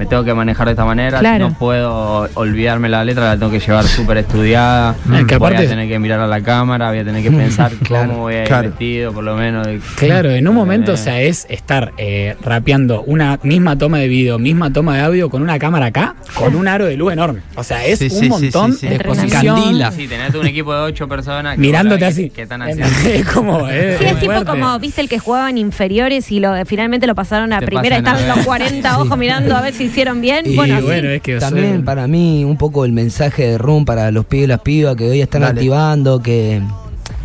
me 0.00 0.06
tengo 0.06 0.24
que 0.24 0.32
manejar 0.32 0.66
de 0.66 0.72
esta 0.72 0.86
manera, 0.86 1.18
Claro. 1.18 1.50
no 1.50 1.58
puedo 1.58 2.26
olvidarme 2.32 2.88
la 2.88 3.04
letra, 3.04 3.24
la 3.26 3.36
tengo 3.36 3.52
que 3.52 3.60
llevar 3.60 3.84
súper 3.84 4.16
estudiada, 4.16 4.94
Es 5.14 5.26
que 5.26 5.36
voy 5.36 5.48
aparte- 5.48 5.66
a 5.66 5.68
tener 5.68 5.88
que 5.88 5.98
mirar 5.98 6.20
a 6.20 6.26
la 6.26 6.40
cámara, 6.40 6.88
voy 6.88 7.00
a 7.00 7.04
tener 7.04 7.22
que 7.22 7.30
pensar 7.30 7.70
cómo 7.86 8.20
voy 8.20 8.34
a 8.36 8.40
ir 8.40 8.46
Claro. 8.48 8.70
vestido, 8.70 9.12
por 9.12 9.24
lo 9.24 9.36
menos. 9.36 9.68
Claro, 9.96 10.30
en 10.30 10.48
un 10.48 10.54
momento, 10.54 10.92
o 10.92 10.96
sea, 10.96 11.20
es 11.20 11.46
estar 11.50 11.92
eh, 11.98 12.34
rapeando 12.42 13.02
una 13.02 13.38
misma 13.42 13.76
toma 13.76 13.98
de 13.98 14.08
video, 14.08 14.38
misma 14.38 14.72
toma 14.72 14.96
de 14.96 15.02
audio 15.02 15.28
con 15.28 15.42
una 15.42 15.58
cámara 15.58 15.86
acá, 15.86 16.14
con 16.32 16.54
un 16.56 16.66
aro 16.66 16.86
de 16.86 16.96
luz 16.96 17.12
enorme. 17.12 17.40
O 17.56 17.62
sea, 17.62 17.84
es 17.84 17.98
Sí, 17.98 18.06
un 18.06 18.10
sí, 18.10 18.20
sí, 18.20 18.28
montón 18.30 18.72
sí, 18.72 18.78
sí. 18.78 18.86
de 18.88 18.94
exposición. 18.94 19.54
Candila. 19.60 19.92
Sí, 19.92 20.08
tenés 20.08 20.34
un 20.34 20.46
equipo 20.46 20.72
de 20.72 20.80
ocho 20.80 21.08
personas 21.08 21.56
que 21.56 21.60
Mirándote 21.60 22.06
así. 22.06 22.30
que 22.30 22.40
están 22.42 22.62
Es 22.66 22.80
haciendo. 22.80 23.32
como, 23.34 23.68
eh, 23.68 23.96
Sí, 23.98 24.04
es 24.06 24.14
tipo 24.18 24.32
fuerte. 24.32 24.46
como, 24.50 24.78
viste, 24.78 25.02
el 25.02 25.10
que 25.10 25.18
jugaban 25.18 25.58
inferiores 25.58 26.32
y 26.32 26.40
lo 26.40 26.54
finalmente 26.64 27.06
lo 27.06 27.14
pasaron 27.14 27.52
a 27.52 27.58
Te 27.60 27.66
primera 27.66 27.98
a 27.98 28.00
ver. 28.14 28.26
los 28.34 28.38
40 28.46 28.98
ojos 28.98 29.18
mirando 29.18 29.54
a 29.54 29.60
ver 29.60 29.74
si 29.74 29.89
hicieron 29.90 30.20
bien. 30.20 30.46
Y 30.46 30.56
bueno, 30.56 30.80
bueno, 30.82 31.08
sí. 31.08 31.14
es 31.16 31.22
que 31.22 31.36
También 31.38 31.74
soy- 31.76 31.82
para 31.84 32.06
mí 32.06 32.44
un 32.44 32.56
poco 32.56 32.84
el 32.84 32.92
mensaje 32.92 33.46
de 33.46 33.58
Room 33.58 33.84
para 33.84 34.10
los 34.10 34.24
pibes 34.26 34.44
y 34.44 34.48
las 34.48 34.60
pibas 34.60 34.96
que 34.96 35.08
hoy 35.10 35.20
están 35.20 35.42
Dale. 35.42 35.60
activando, 35.60 36.20
que 36.22 36.60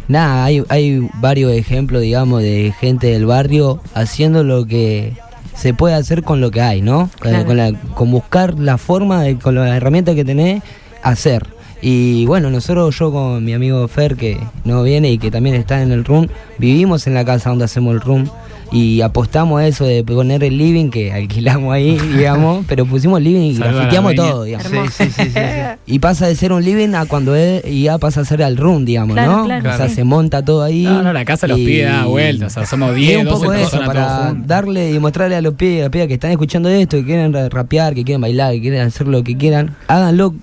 nada, 0.08 0.46
hay, 0.46 0.64
hay 0.70 1.08
varios 1.20 1.52
ejemplos, 1.54 2.02
digamos, 2.02 2.42
de 2.42 2.74
gente 2.80 3.08
del 3.08 3.26
barrio 3.26 3.82
haciendo 3.94 4.44
lo 4.44 4.66
que 4.66 5.14
se 5.56 5.74
puede 5.74 5.96
hacer 5.96 6.22
con 6.24 6.42
lo 6.42 6.52
que 6.52 6.62
hay, 6.62 6.82
¿no? 6.82 7.10
Claro. 7.20 7.46
Con, 7.46 7.58
la- 7.58 7.72
con 7.94 8.12
buscar 8.12 8.60
la 8.60 8.78
forma, 8.78 9.24
de, 9.24 9.38
con 9.38 9.56
las 9.56 9.70
herramientas 9.76 10.16
que 10.16 10.26
tenés, 10.26 10.62
hacer. 11.02 11.48
Y 11.82 12.26
bueno, 12.26 12.50
nosotros, 12.50 12.98
yo 12.98 13.12
con 13.12 13.44
mi 13.46 13.54
amigo 13.54 13.88
Fer, 13.88 14.16
que 14.16 14.40
no 14.64 14.82
viene 14.82 15.12
y 15.12 15.18
que 15.18 15.30
también 15.30 15.56
está 15.56 15.82
en 15.84 15.92
el 15.92 16.04
room, 16.04 16.28
vivimos 16.58 17.06
en 17.06 17.14
la 17.14 17.24
casa 17.24 17.50
donde 17.50 17.66
hacemos 17.66 17.94
el 17.94 18.02
room 18.02 18.28
y 18.72 19.02
apostamos 19.02 19.62
a 19.62 19.68
eso 19.68 19.86
de 19.86 20.04
poner 20.04 20.44
el 20.44 20.58
living, 20.58 20.90
que 20.90 21.12
alquilamos 21.14 21.74
ahí, 21.74 21.98
digamos, 22.18 22.66
pero 22.68 22.86
pusimos 22.86 23.22
living 23.22 23.42
y 23.52 23.54
grafiteamos 23.58 24.16
todo, 24.16 24.44
digamos. 24.44 24.68
Sí, 24.68 24.78
sí, 25.06 25.10
sí, 25.12 25.24
sí, 25.24 25.30
sí. 25.34 25.40
Y 25.88 26.00
pasa 26.00 26.28
de 26.28 26.36
ser 26.36 26.52
un 26.52 26.64
living 26.64 26.94
a 26.96 27.06
cuando 27.06 27.36
es, 27.36 27.64
y 27.66 27.84
ya 27.84 27.98
pasa 27.98 28.22
a 28.22 28.26
ser 28.26 28.42
al 28.44 28.58
room, 28.58 28.86
digamos, 28.86 29.14
Claro, 29.16 29.38
¿no? 29.38 29.46
claro, 29.46 29.70
o 29.70 29.78
sea, 29.78 29.88
sí. 29.90 29.96
se 29.96 30.04
monta 30.04 30.44
todo 30.44 30.64
ahí. 30.64 30.84
No, 30.84 31.04
no, 31.04 31.14
la 31.14 31.24
casa 31.26 31.48
los 31.48 31.58
pibes 31.58 31.86
da 31.86 32.06
vueltas, 32.06 32.52
o 32.52 32.60
sea, 32.60 32.66
somos 32.66 32.92
y 32.98 33.02
10, 33.02 33.20
un 33.20 33.26
12 33.26 33.40
poco 33.40 33.54
eso, 33.54 33.62
personas 33.70 33.94
todos 33.94 34.06
para 34.08 34.34
darle 34.46 34.92
y 34.92 35.00
mostrarle 35.00 35.36
a 35.36 35.42
los 35.42 35.54
pibes 35.54 35.80
a 35.80 35.84
las 35.84 35.90
pibas 35.92 36.08
que 36.08 36.14
están 36.16 36.32
escuchando 36.32 36.70
esto, 36.70 36.98
que 36.98 37.06
quieren 37.06 37.34
ra- 37.34 37.50
rapear, 37.50 37.94
que 37.94 38.04
quieren 38.04 38.22
bailar, 38.22 38.54
que 38.54 38.62
quieren 38.62 38.82
hacer 38.82 39.08
lo 39.08 39.24
que 39.24 39.38
quieran, 39.38 39.76
háganlo 39.88 40.34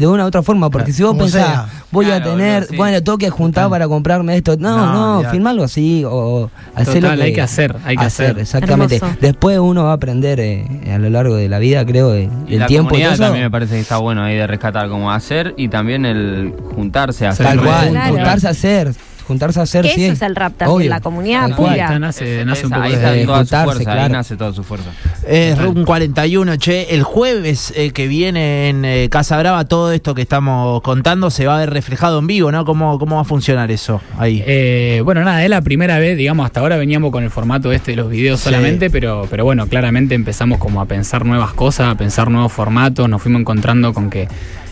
de 0.00 0.06
una 0.06 0.24
u 0.24 0.26
otra 0.28 0.42
forma, 0.42 0.70
porque 0.70 0.92
si 0.92 1.02
vos 1.02 1.12
Como 1.12 1.24
pensás, 1.24 1.44
sea. 1.46 1.66
voy 1.92 2.10
a 2.10 2.22
tener, 2.22 2.64
sí. 2.66 2.76
bueno, 2.76 3.02
tengo 3.02 3.18
que 3.18 3.28
juntar 3.30 3.68
para 3.68 3.86
comprarme 3.86 4.36
esto, 4.36 4.56
no, 4.58 4.76
No, 4.92 5.22
no, 5.22 5.30
filmarlo 5.30 5.62
así, 5.62 6.02
o 6.06 6.50
hacer 6.74 7.02
Total, 7.02 7.10
lo 7.12 7.16
que 7.18 7.22
hay 7.28 7.32
que 7.34 7.42
hacer, 7.42 7.76
hay 7.84 7.96
que 7.96 8.04
hacer. 8.04 8.38
exactamente. 8.38 8.96
Hermoso. 8.96 9.16
Después 9.20 9.58
uno 9.58 9.84
va 9.84 9.90
a 9.90 9.94
aprender 9.94 10.40
eh, 10.40 10.66
a 10.92 10.98
lo 10.98 11.10
largo 11.10 11.36
de 11.36 11.48
la 11.48 11.58
vida, 11.58 11.84
creo, 11.84 12.14
eh, 12.14 12.28
Y 12.48 12.54
el 12.54 12.60
la 12.60 12.66
tiempo 12.66 12.96
y 12.96 13.02
eso. 13.02 13.22
también 13.22 13.44
me 13.44 13.50
parece 13.50 13.74
que 13.74 13.80
está 13.80 13.98
bueno 13.98 14.22
ahí 14.24 14.36
de 14.36 14.46
rescatar 14.46 14.88
como 14.88 15.12
hacer 15.12 15.54
y 15.56 15.68
también 15.68 16.06
el 16.06 16.54
juntarse 16.74 17.26
a 17.26 17.30
hacer. 17.30 17.46
Tal 17.46 17.60
cual, 17.60 17.90
Claro. 17.90 18.14
juntarse 18.14 18.46
a 18.48 18.50
hacer, 18.50 18.94
juntarse 19.30 19.60
a 19.60 19.62
hacer, 19.62 19.84
Que 19.84 19.90
sí. 19.94 20.04
eso 20.04 20.12
es 20.14 20.22
el 20.22 20.34
rap 20.34 20.54
también, 20.56 20.76
Obvio. 20.76 20.90
la 20.90 21.00
comunidad 21.00 21.54
pura. 21.56 21.74
Está, 21.76 21.98
nace, 22.00 22.44
nace 22.44 22.66
un 22.66 22.72
poco 22.72 22.82
ahí 22.82 22.90
de- 22.90 22.96
está 22.96 23.12
de 23.12 23.24
toda 23.24 23.44
su 23.44 23.56
fuerza, 23.64 23.78
ahí 23.78 23.84
claro. 23.96 24.12
nace 24.12 24.36
toda 24.36 24.52
su 24.52 24.64
fuerza. 24.64 24.90
Es 25.26 25.56
Room 25.58 25.84
41, 25.84 26.56
che. 26.56 26.94
El 26.94 27.02
jueves 27.04 27.72
eh, 27.76 27.92
que 27.92 28.08
viene 28.08 28.68
en 28.68 28.84
eh, 28.84 29.08
Casa 29.10 29.38
Brava, 29.38 29.64
todo 29.66 29.92
esto 29.92 30.14
que 30.14 30.22
estamos 30.22 30.80
contando 30.82 31.30
se 31.30 31.46
va 31.46 31.56
a 31.56 31.60
ver 31.60 31.70
reflejado 31.70 32.18
en 32.18 32.26
vivo, 32.26 32.50
¿no? 32.50 32.64
¿Cómo, 32.64 32.98
cómo 32.98 33.16
va 33.16 33.22
a 33.22 33.24
funcionar 33.24 33.70
eso 33.70 34.00
ahí? 34.18 34.42
Eh, 34.46 35.00
bueno, 35.04 35.22
nada, 35.24 35.44
es 35.44 35.50
la 35.50 35.62
primera 35.62 35.98
vez, 35.98 36.16
digamos, 36.18 36.44
hasta 36.46 36.60
ahora 36.60 36.76
veníamos 36.76 37.12
con 37.12 37.22
el 37.22 37.30
formato 37.30 37.70
este 37.72 37.92
de 37.92 37.96
los 37.98 38.10
videos 38.10 38.40
Sí. 38.40 38.46
solamente, 38.46 38.90
pero, 38.90 39.26
pero 39.30 39.44
bueno, 39.44 39.66
claramente 39.66 40.14
empezamos 40.14 40.58
como 40.58 40.80
a 40.80 40.86
pensar 40.86 41.24
nuevas 41.24 41.52
cosas, 41.52 41.88
a 41.88 41.94
pensar 41.94 42.30
nuevos 42.30 42.52
formatos, 42.52 43.08
nos 43.08 43.22
fuimos 43.22 43.40
encontrando 43.40 43.92
con 43.94 44.10
que 44.10 44.26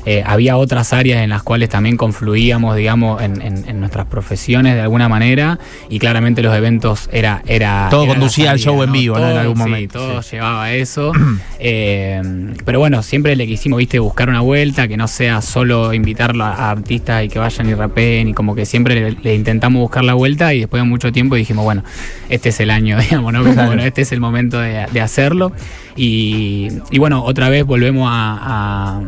eh, 0.06 0.22
había 0.24 0.56
otras 0.56 0.94
áreas 0.94 1.22
en 1.22 1.28
las 1.28 1.42
cuales 1.42 1.68
también 1.68 1.96
confluíamos, 1.98 2.76
digamos, 2.76 3.20
en, 3.20 3.42
en- 3.42 3.68
en 3.68 3.78
nuestras 3.80 4.06
profesiones 4.06 4.47
de 4.48 4.80
alguna 4.80 5.08
manera, 5.08 5.58
y 5.88 5.98
claramente 5.98 6.42
los 6.42 6.54
eventos 6.54 7.08
era... 7.12 7.42
era 7.46 7.88
Todo 7.90 8.04
era 8.04 8.14
conducía 8.14 8.50
al 8.50 8.58
show 8.58 8.82
en 8.82 8.92
vivo, 8.92 9.18
¿no? 9.18 9.30
En 9.30 9.36
algún 9.36 9.56
sí, 9.56 9.62
momento, 9.62 9.98
todo 9.98 10.22
sí. 10.22 10.36
llevaba 10.36 10.72
eso. 10.72 11.12
Eh, 11.60 12.22
pero 12.64 12.78
bueno, 12.78 13.02
siempre 13.02 13.34
le 13.34 13.44
quisimos, 13.48 13.78
viste, 13.78 13.98
buscar 13.98 14.28
una 14.28 14.40
vuelta, 14.42 14.86
que 14.86 14.96
no 14.96 15.08
sea 15.08 15.42
solo 15.42 15.92
invitarlo 15.92 16.44
a, 16.44 16.52
a 16.52 16.70
artistas 16.70 17.24
y 17.24 17.28
que 17.28 17.40
vayan 17.40 17.68
y 17.68 17.74
rapeen, 17.74 18.28
y 18.28 18.32
como 18.32 18.54
que 18.54 18.64
siempre 18.64 18.94
le, 18.94 19.10
le 19.20 19.34
intentamos 19.34 19.80
buscar 19.80 20.04
la 20.04 20.14
vuelta 20.14 20.54
y 20.54 20.60
después 20.60 20.80
de 20.80 20.88
mucho 20.88 21.10
tiempo 21.10 21.34
dijimos, 21.34 21.64
bueno, 21.64 21.82
este 22.28 22.50
es 22.50 22.60
el 22.60 22.70
año, 22.70 22.96
digamos, 23.00 23.32
¿no? 23.32 23.42
Como, 23.42 23.66
bueno, 23.66 23.82
este 23.82 24.02
es 24.02 24.12
el 24.12 24.20
momento 24.20 24.60
de, 24.60 24.86
de 24.92 25.00
hacerlo. 25.00 25.52
Y, 25.96 26.68
y 26.92 26.98
bueno, 26.98 27.24
otra 27.24 27.48
vez 27.48 27.64
volvemos 27.64 28.08
a... 28.08 28.38
a 28.40 29.00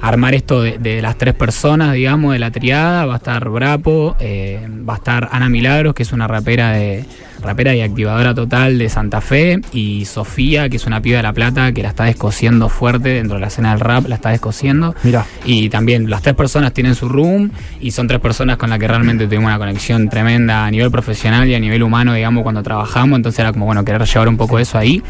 armar 0.00 0.34
esto 0.34 0.62
de, 0.62 0.78
de 0.78 1.02
las 1.02 1.16
tres 1.16 1.34
personas, 1.34 1.94
digamos, 1.94 2.32
de 2.32 2.38
la 2.38 2.50
triada. 2.50 3.06
Va 3.06 3.14
a 3.14 3.16
estar 3.18 3.48
Brapo, 3.48 4.16
eh, 4.20 4.66
va 4.88 4.94
a 4.94 4.96
estar 4.96 5.28
Ana 5.32 5.48
Milagros, 5.48 5.94
que 5.94 6.02
es 6.02 6.12
una 6.12 6.26
rapera 6.26 6.72
de 6.72 7.04
rapera 7.42 7.74
y 7.74 7.80
activadora 7.80 8.34
total 8.34 8.78
de 8.78 8.88
Santa 8.88 9.20
Fe, 9.20 9.60
y 9.72 10.04
Sofía, 10.04 10.68
que 10.68 10.76
es 10.76 10.86
una 10.86 11.00
piba 11.00 11.18
de 11.18 11.22
La 11.22 11.32
Plata, 11.32 11.72
que 11.72 11.82
la 11.82 11.90
está 11.90 12.04
descosiendo 12.04 12.68
fuerte 12.68 13.10
dentro 13.10 13.36
de 13.36 13.40
la 13.42 13.46
escena 13.48 13.70
del 13.70 13.80
rap, 13.80 14.06
la 14.08 14.16
está 14.16 14.30
descosiendo. 14.30 14.94
Mirá. 15.02 15.24
Y 15.44 15.68
también 15.68 16.10
las 16.10 16.22
tres 16.22 16.34
personas 16.34 16.72
tienen 16.72 16.94
su 16.94 17.08
room 17.08 17.50
y 17.80 17.90
son 17.92 18.08
tres 18.08 18.20
personas 18.20 18.56
con 18.56 18.70
las 18.70 18.78
que 18.78 18.88
realmente 18.88 19.26
tuvimos 19.26 19.46
una 19.46 19.58
conexión 19.58 20.08
tremenda 20.08 20.66
a 20.66 20.70
nivel 20.70 20.90
profesional 20.90 21.48
y 21.48 21.54
a 21.54 21.60
nivel 21.60 21.82
humano, 21.82 22.14
digamos, 22.14 22.42
cuando 22.42 22.62
trabajamos. 22.62 23.16
Entonces 23.16 23.38
era 23.38 23.52
como, 23.52 23.66
bueno, 23.66 23.84
querer 23.84 24.02
llevar 24.04 24.28
un 24.28 24.36
poco 24.36 24.58
eso 24.58 24.78
ahí. 24.78 25.02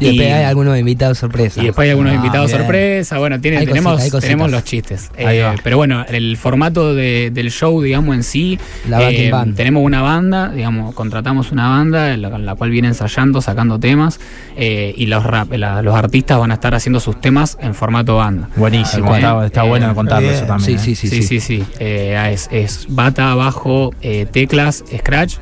Y 0.00 0.06
después 0.06 0.32
hay 0.32 0.44
algunos 0.44 0.78
invitados 0.78 1.18
sorpresa. 1.18 1.60
Y 1.62 1.66
después 1.66 1.84
hay 1.84 1.90
algunos 1.90 2.12
Ah, 2.12 2.16
invitados 2.16 2.46
bien. 2.50 2.58
sorpresa. 2.60 3.18
Bueno, 3.18 3.40
tiene, 3.40 3.66
tenemos, 3.66 4.10
tenemos 4.20 4.50
los 4.50 4.64
chistes. 4.64 5.10
Eh, 5.16 5.54
pero 5.62 5.76
bueno, 5.76 6.04
el 6.08 6.36
formato 6.36 6.94
de- 6.94 7.30
del 7.32 7.50
show, 7.50 7.80
digamos, 7.82 8.14
en 8.14 8.22
sí. 8.22 8.58
La 8.88 8.98
band. 9.30 9.54
Tenemos 9.56 9.82
una 9.82 10.02
banda, 10.02 10.48
digamos, 10.50 10.94
contratamos 10.94 11.52
una 11.52 11.65
banda 11.68 12.12
en 12.12 12.22
la, 12.22 12.28
en 12.28 12.46
la 12.46 12.54
cual 12.54 12.70
viene 12.70 12.88
ensayando, 12.88 13.40
sacando 13.40 13.78
temas. 13.78 14.18
eh, 14.56 14.94
y 14.96 15.06
los, 15.06 15.24
rap, 15.24 15.52
la- 15.52 15.82
los 15.82 15.94
artistas 15.94 16.38
van 16.38 16.50
a 16.50 16.54
estar 16.54 16.74
haciendo 16.74 16.98
sus 17.00 17.20
temas 17.20 17.58
en 17.60 17.74
formato 17.74 18.16
banda. 18.16 18.48
Buenísimo, 18.56 19.14
está, 19.14 19.64
Eh, 19.64 19.68
bueno 19.68 19.94
contarlo 19.94 20.28
bien. 20.28 20.34
eso 20.38 20.46
también. 20.46 20.78
Sí, 20.78 20.92
¿eh? 20.92 20.94
sí, 20.96 21.08
Sí, 21.08 21.22
sí, 21.22 21.40
sí. 21.40 21.64
Eh, 21.78 22.30
es, 22.32 22.48
es 22.50 22.86
bata, 22.88 23.34
bajo, 23.34 23.92
eh, 24.02 24.26
teclas, 24.30 24.84
scratch. 24.96 25.36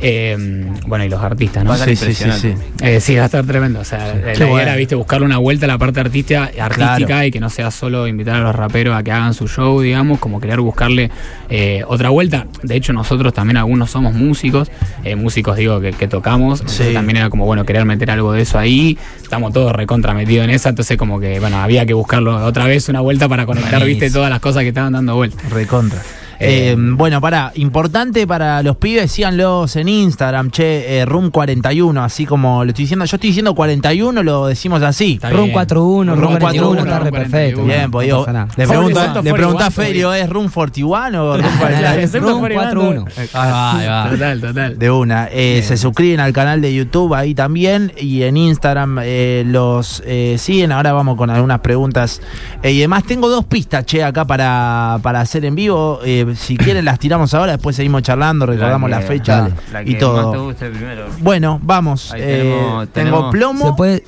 Eh, 0.00 0.66
bueno, 0.86 1.04
y 1.04 1.08
los 1.08 1.22
artistas, 1.22 1.64
¿no? 1.64 1.70
Va 1.70 1.76
a 1.76 1.78
ser 1.78 1.96
Sí, 1.96 1.96
sí, 1.96 2.14
sí, 2.14 2.24
impresionante. 2.24 2.66
sí. 2.78 2.84
Eh, 2.84 3.00
sí, 3.00 3.14
va 3.16 3.22
a 3.22 3.26
estar 3.26 3.44
tremendo. 3.46 3.80
O 3.80 3.84
sea, 3.84 4.14
la 4.14 4.34
idea 4.34 4.62
era, 4.62 4.76
viste, 4.76 4.94
buscarle 4.94 5.24
una 5.26 5.38
vuelta 5.38 5.66
a 5.66 5.68
la 5.68 5.78
parte 5.78 6.00
artística, 6.00 6.44
artística 6.60 7.06
Claro. 7.06 7.24
y 7.26 7.30
que 7.30 7.40
no 7.40 7.48
sea 7.50 7.70
solo 7.70 8.06
invitar 8.08 8.36
a 8.36 8.40
los 8.40 8.54
raperos 8.54 8.96
a 8.96 9.02
que 9.02 9.12
hagan 9.12 9.34
su 9.34 9.48
show, 9.48 9.80
digamos, 9.80 10.18
como 10.18 10.40
querer 10.40 10.60
buscarle 10.60 11.10
eh, 11.48 11.82
otra 11.86 12.10
vuelta. 12.10 12.46
De 12.62 12.76
hecho, 12.76 12.92
nosotros 12.92 13.32
también 13.32 13.56
algunos 13.56 13.90
somos 13.90 14.14
músicos, 14.14 14.70
eh, 15.04 15.16
músicos 15.16 15.56
digo 15.56 15.80
que, 15.80 15.92
que 15.92 16.08
tocamos, 16.08 16.60
entonces 16.60 16.88
Sí. 16.88 16.92
también 16.94 17.18
era 17.18 17.30
como, 17.30 17.44
bueno, 17.46 17.64
querer 17.64 17.84
meter 17.84 18.10
algo 18.10 18.32
de 18.32 18.42
eso 18.42 18.58
ahí. 18.58 18.98
Estamos 19.22 19.52
todos 19.52 19.72
recontra 19.72 20.12
metidos 20.14 20.44
en 20.44 20.50
esa, 20.50 20.70
entonces 20.70 20.96
como 20.96 21.20
que, 21.20 21.40
bueno, 21.40 21.58
había 21.58 21.86
que 21.86 21.94
buscarlo 21.94 22.44
otra 22.44 22.66
vez 22.66 22.88
una 22.88 23.00
vuelta 23.00 23.28
para 23.28 23.46
conectar, 23.46 23.84
viste, 23.84 24.10
todas 24.10 24.30
las 24.30 24.40
cosas 24.40 24.62
que 24.62 24.68
estaban 24.68 24.92
dando 24.92 25.14
vuelta. 25.14 25.42
Recontra. 25.50 26.00
Eh, 26.40 26.72
Eh, 26.74 26.76
bueno, 26.78 27.20
para, 27.20 27.52
importante 27.56 28.26
para 28.26 28.62
los 28.62 28.76
pibes, 28.76 29.10
síganlos 29.12 29.76
en 29.76 29.88
Instagram, 29.88 30.50
che, 30.50 31.00
eh, 31.00 31.06
Room41, 31.06 32.02
así 32.02 32.26
como 32.26 32.64
lo 32.64 32.70
estoy 32.70 32.84
diciendo, 32.84 33.04
yo 33.04 33.16
estoy 33.16 33.30
diciendo 33.30 33.54
41, 33.54 34.22
lo 34.22 34.46
decimos 34.46 34.82
así. 34.82 35.14
Está 35.14 35.30
Room 35.30 35.44
bien. 35.44 35.52
41, 35.54 36.12
Room 36.14 36.20
Room 36.22 36.38
41, 36.38 36.66
41, 36.68 36.82
está 36.84 36.98
re 37.04 37.10
perfecto. 37.12 37.60
41. 37.62 37.66
Bien, 37.66 37.90
pues 37.90 38.06
digo, 38.06 38.26
le 38.26 38.32
one, 38.32 38.48
le 38.56 38.66
forty 38.66 39.32
pregunto 39.32 39.64
a 39.64 39.70
Ferio, 39.70 40.14
¿es 40.14 40.28
Room 40.28 40.48
41 40.48 41.24
o 41.24 41.36
Room 41.36 41.52
41? 41.58 41.94
Excepto 42.00 42.28
Room 42.28 42.40
por 42.40 42.52
Iván, 42.52 42.74
41. 42.74 43.04
Ahí 43.16 43.28
va, 43.34 43.78
ahí 43.78 43.86
va. 43.86 44.10
Total, 44.10 44.40
total. 44.40 44.78
De 44.78 44.90
una. 44.90 45.28
Eh, 45.30 45.62
se 45.66 45.76
suscriben 45.76 46.20
al 46.20 46.32
canal 46.32 46.60
de 46.60 46.74
YouTube 46.74 47.14
ahí 47.14 47.34
también 47.34 47.92
y 47.98 48.22
en 48.22 48.36
Instagram 48.36 48.98
eh, 49.02 49.44
los 49.46 50.02
eh, 50.06 50.36
siguen. 50.38 50.72
Ahora 50.72 50.92
vamos 50.92 51.16
con 51.16 51.30
algunas 51.30 51.60
preguntas 51.60 52.20
Eh, 52.62 52.72
y 52.72 52.78
demás. 52.80 53.04
Tengo 53.04 53.28
dos 53.28 53.44
pistas, 53.44 53.84
che, 53.86 54.02
acá 54.02 54.24
para, 54.24 54.98
para 55.02 55.20
hacer 55.20 55.44
en 55.44 55.54
vivo. 55.54 56.00
Eh, 56.04 56.23
si 56.34 56.56
quieren 56.56 56.84
las 56.84 56.98
tiramos 56.98 57.32
ahora, 57.34 57.52
después 57.52 57.76
seguimos 57.76 58.02
charlando, 58.02 58.46
recordamos 58.46 58.88
la, 58.90 59.00
que- 59.00 59.06
fecha 59.06 59.40
dale, 59.42 59.54
la 59.72 59.82
y 59.82 59.98
todo. 59.98 60.22
más 60.22 60.32
te 60.32 60.38
guste 60.38 60.70
primero. 60.70 61.06
Bueno, 61.20 61.60
vamos. 61.62 62.12
Ahí 62.12 62.20
Eh, 62.22 62.38
tenemos- 62.42 62.92
tengo 62.92 63.30
plomo. 63.30 63.66
¿Se 63.66 63.72
puede, 63.74 64.04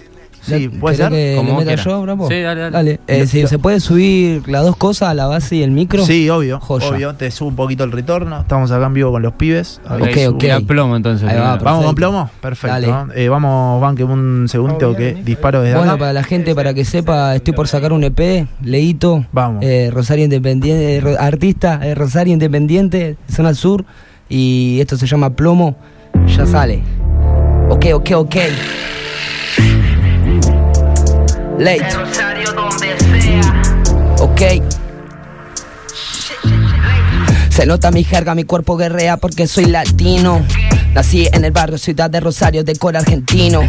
Sí, 0.47 0.69
puede 0.69 0.97
¿querés 0.97 1.11
ser, 1.11 1.13
que 1.13 1.35
como 1.37 1.61
le 1.61 1.77
yo, 1.77 2.03
Bravo? 2.03 2.29
Sí, 2.29 2.41
dale, 2.41 2.71
dale. 2.71 3.01
Eh, 3.07 3.27
sí, 3.27 3.47
¿Se 3.47 3.59
puede 3.59 3.81
subir 3.81 4.49
las 4.49 4.65
dos 4.65 4.77
cosas 4.77 5.09
a 5.11 5.15
la 5.15 5.27
base 5.27 5.57
y 5.57 5.63
el 5.63 5.71
micro? 5.71 6.05
Sí, 6.05 6.29
obvio. 6.31 6.61
Joya. 6.61 6.89
Obvio. 6.89 7.15
Te 7.15 7.31
subo 7.31 7.49
un 7.49 7.57
poquito 7.57 7.85
el 7.85 7.93
retorno. 7.93 8.41
Estamos 8.41 8.71
acá 8.71 8.87
en 8.87 8.95
vivo 8.95 9.11
con 9.13 9.23
los 9.23 9.33
pibes. 9.35 9.81
Ahí. 9.89 10.27
Ok, 10.27 10.39
tira 10.39 10.61
plomo 10.61 10.97
entonces. 10.97 11.29
Ahí 11.29 11.37
va, 11.37 11.55
primero. 11.55 11.65
Vamos 11.65 11.85
con 11.87 11.95
plomo. 11.95 12.31
Perfecto. 12.41 12.81
Dale. 12.81 13.23
Eh, 13.25 13.29
vamos, 13.29 13.81
banque 13.81 14.05
un 14.05 14.47
segundito 14.49 14.95
que 14.95 15.15
disparo 15.15 15.63
desde 15.63 15.77
Bueno, 15.77 15.93
acá. 15.93 15.99
para 16.01 16.13
la 16.13 16.23
gente, 16.23 16.55
para 16.55 16.73
que 16.75 16.85
sepa, 16.85 17.35
estoy 17.35 17.53
por 17.55 17.69
sacar 17.69 17.93
un 17.93 18.05
EP, 18.05 18.47
Leito, 18.63 19.25
Vamos. 19.33 19.65
eh, 19.65 19.91
Rosario 19.93 20.25
Independiente, 20.25 20.99
eh, 20.99 21.17
artista, 21.19 21.81
eh, 21.83 21.95
Rosario 21.95 22.33
Independiente, 22.33 23.17
zona 23.31 23.55
sur, 23.55 23.85
y 24.29 24.79
esto 24.81 24.97
se 24.97 25.07
llama 25.07 25.31
Plomo, 25.31 25.77
ya 26.27 26.47
sale. 26.47 26.83
Ok, 27.69 27.87
ok, 27.95 28.11
ok. 28.15 28.37
Leito. 31.59 32.03
Ok. 34.21 34.43
Se 37.51 37.65
nota 37.65 37.91
mi 37.91 38.05
jerga, 38.05 38.35
mi 38.35 38.45
cuerpo 38.45 38.77
guerrea 38.77 39.17
porque 39.17 39.47
soy 39.47 39.67
latino. 39.67 40.45
Nací 40.95 41.29
en 41.33 41.45
el 41.45 41.53
barrio 41.53 41.79
Ciudad 41.79 42.11
de 42.11 42.21
Rosario 42.21 42.65
de 42.65 42.77
cor 42.77 42.97
argentino. 42.97 43.63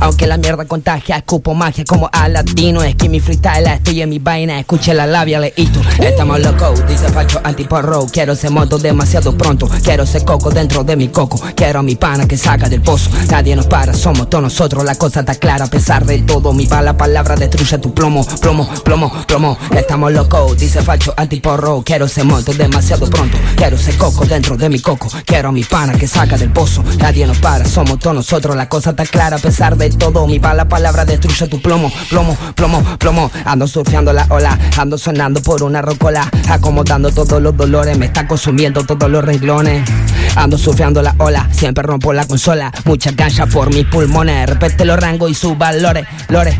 Aunque 0.00 0.26
la 0.26 0.38
mierda 0.38 0.64
contagia, 0.64 1.16
escupo 1.16 1.54
magia 1.54 1.84
como 1.84 2.08
a 2.10 2.28
latino. 2.28 2.82
Es 2.82 2.94
que 2.96 3.08
mi 3.08 3.20
freestyle 3.20 3.66
estoy 3.66 4.00
en 4.00 4.08
mi 4.08 4.18
vaina, 4.18 4.58
escuche 4.58 4.94
la 4.94 5.06
labia, 5.06 5.38
leíto. 5.38 5.80
Estamos 5.98 6.40
locos, 6.40 6.86
dice 6.88 7.08
Facho 7.10 7.40
antiporro. 7.44 8.06
Quiero 8.10 8.32
ese 8.32 8.48
moto 8.48 8.78
demasiado 8.78 9.36
pronto. 9.36 9.68
Quiero 9.84 10.04
ese 10.04 10.24
coco 10.24 10.50
dentro 10.50 10.84
de 10.84 10.96
mi 10.96 11.08
coco. 11.08 11.38
Quiero 11.54 11.80
a 11.80 11.82
mi 11.82 11.96
pana 11.96 12.26
que 12.26 12.38
saca 12.38 12.68
del 12.70 12.80
pozo. 12.80 13.10
Nadie 13.30 13.54
nos 13.54 13.66
para, 13.66 13.92
somos 13.92 14.30
todos 14.30 14.44
nosotros. 14.44 14.84
La 14.84 14.94
cosa 14.94 15.20
está 15.20 15.34
clara, 15.34 15.66
a 15.66 15.68
pesar 15.68 16.06
de 16.06 16.22
todo. 16.22 16.54
Mi 16.54 16.66
bala 16.66 16.96
palabra 16.96 17.36
destruye 17.36 17.76
tu 17.76 17.92
plomo, 17.92 18.26
plomo, 18.40 18.68
plomo, 18.82 19.12
plomo. 19.26 19.58
Estamos 19.76 20.12
locos, 20.12 20.56
dice 20.56 20.80
Facho 20.80 21.12
antiporro. 21.14 21.82
Quiero 21.84 22.06
ese 22.06 22.24
moto 22.24 22.54
demasiado 22.54 23.08
pronto. 23.10 23.36
Quiero 23.54 23.76
ese 23.76 23.94
coco 23.98 24.24
dentro 24.24 24.56
de 24.56 24.70
mi 24.70 24.80
coco. 24.80 25.08
Quiero 25.26 25.50
a 25.50 25.52
mi 25.52 25.62
pana 25.62 25.92
que 25.92 26.06
saca 26.06 26.38
del 26.38 26.52
pozo. 26.52 26.82
Nadie 26.98 27.26
nos 27.26 27.38
para, 27.38 27.66
somos 27.66 27.98
todos 27.98 28.16
nosotros. 28.16 28.56
La 28.56 28.66
cosa 28.66 28.90
está 28.90 29.04
clara, 29.04 29.36
a 29.36 29.40
pesar 29.40 29.76
de 29.76 29.89
todo. 29.96 30.26
Mi 30.26 30.38
bala 30.38 30.68
palabra 30.68 31.04
destruye 31.04 31.48
tu 31.48 31.60
plomo, 31.60 31.90
plomo, 32.08 32.36
plomo, 32.54 32.82
plomo. 32.98 33.30
Ando 33.44 33.66
surfeando 33.66 34.12
la 34.12 34.26
ola, 34.30 34.58
ando 34.76 34.98
sonando 34.98 35.42
por 35.42 35.62
una 35.62 35.82
rocola. 35.82 36.28
Acomodando 36.48 37.10
todos 37.10 37.40
los 37.40 37.56
dolores, 37.56 37.96
me 37.98 38.06
está 38.06 38.26
consumiendo 38.26 38.84
todos 38.84 39.10
los 39.10 39.24
renglones. 39.24 39.88
Ando 40.36 40.56
surfeando 40.58 41.02
la 41.02 41.14
ola, 41.18 41.48
siempre 41.52 41.82
rompo 41.82 42.12
la 42.12 42.26
consola. 42.26 42.72
Mucha 42.84 43.14
cancha 43.14 43.46
por 43.46 43.72
mis 43.74 43.86
pulmones. 43.86 44.48
Respete 44.48 44.84
los 44.84 44.98
rangos 44.98 45.30
y 45.30 45.34
sus 45.34 45.56
valores, 45.56 46.06
lores. 46.28 46.56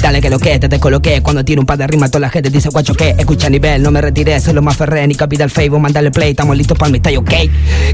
Dale 0.00 0.20
que 0.20 0.28
lo 0.28 0.38
que 0.38 0.58
te 0.58 0.68
descoloqué. 0.68 1.22
Cuando 1.22 1.44
tiro 1.44 1.60
un 1.62 1.66
par 1.66 1.78
de 1.78 1.86
rimas, 1.86 2.10
toda 2.10 2.20
la 2.20 2.30
gente 2.30 2.50
dice 2.50 2.68
guacho 2.68 2.94
que. 2.94 3.10
Escucha 3.10 3.48
nivel, 3.48 3.82
no 3.82 3.90
me 3.90 4.00
retiré, 4.00 4.38
soy 4.40 4.52
lo 4.52 4.62
más 4.62 4.76
ferré. 4.76 5.06
Ni 5.06 5.14
capital 5.14 5.50
Facebook, 5.50 5.80
mandale 5.80 6.10
play, 6.10 6.30
estamos 6.30 6.56
listos 6.56 6.76
para 6.76 6.90
el 6.90 6.98
style, 6.98 7.18
ok. 7.18 7.32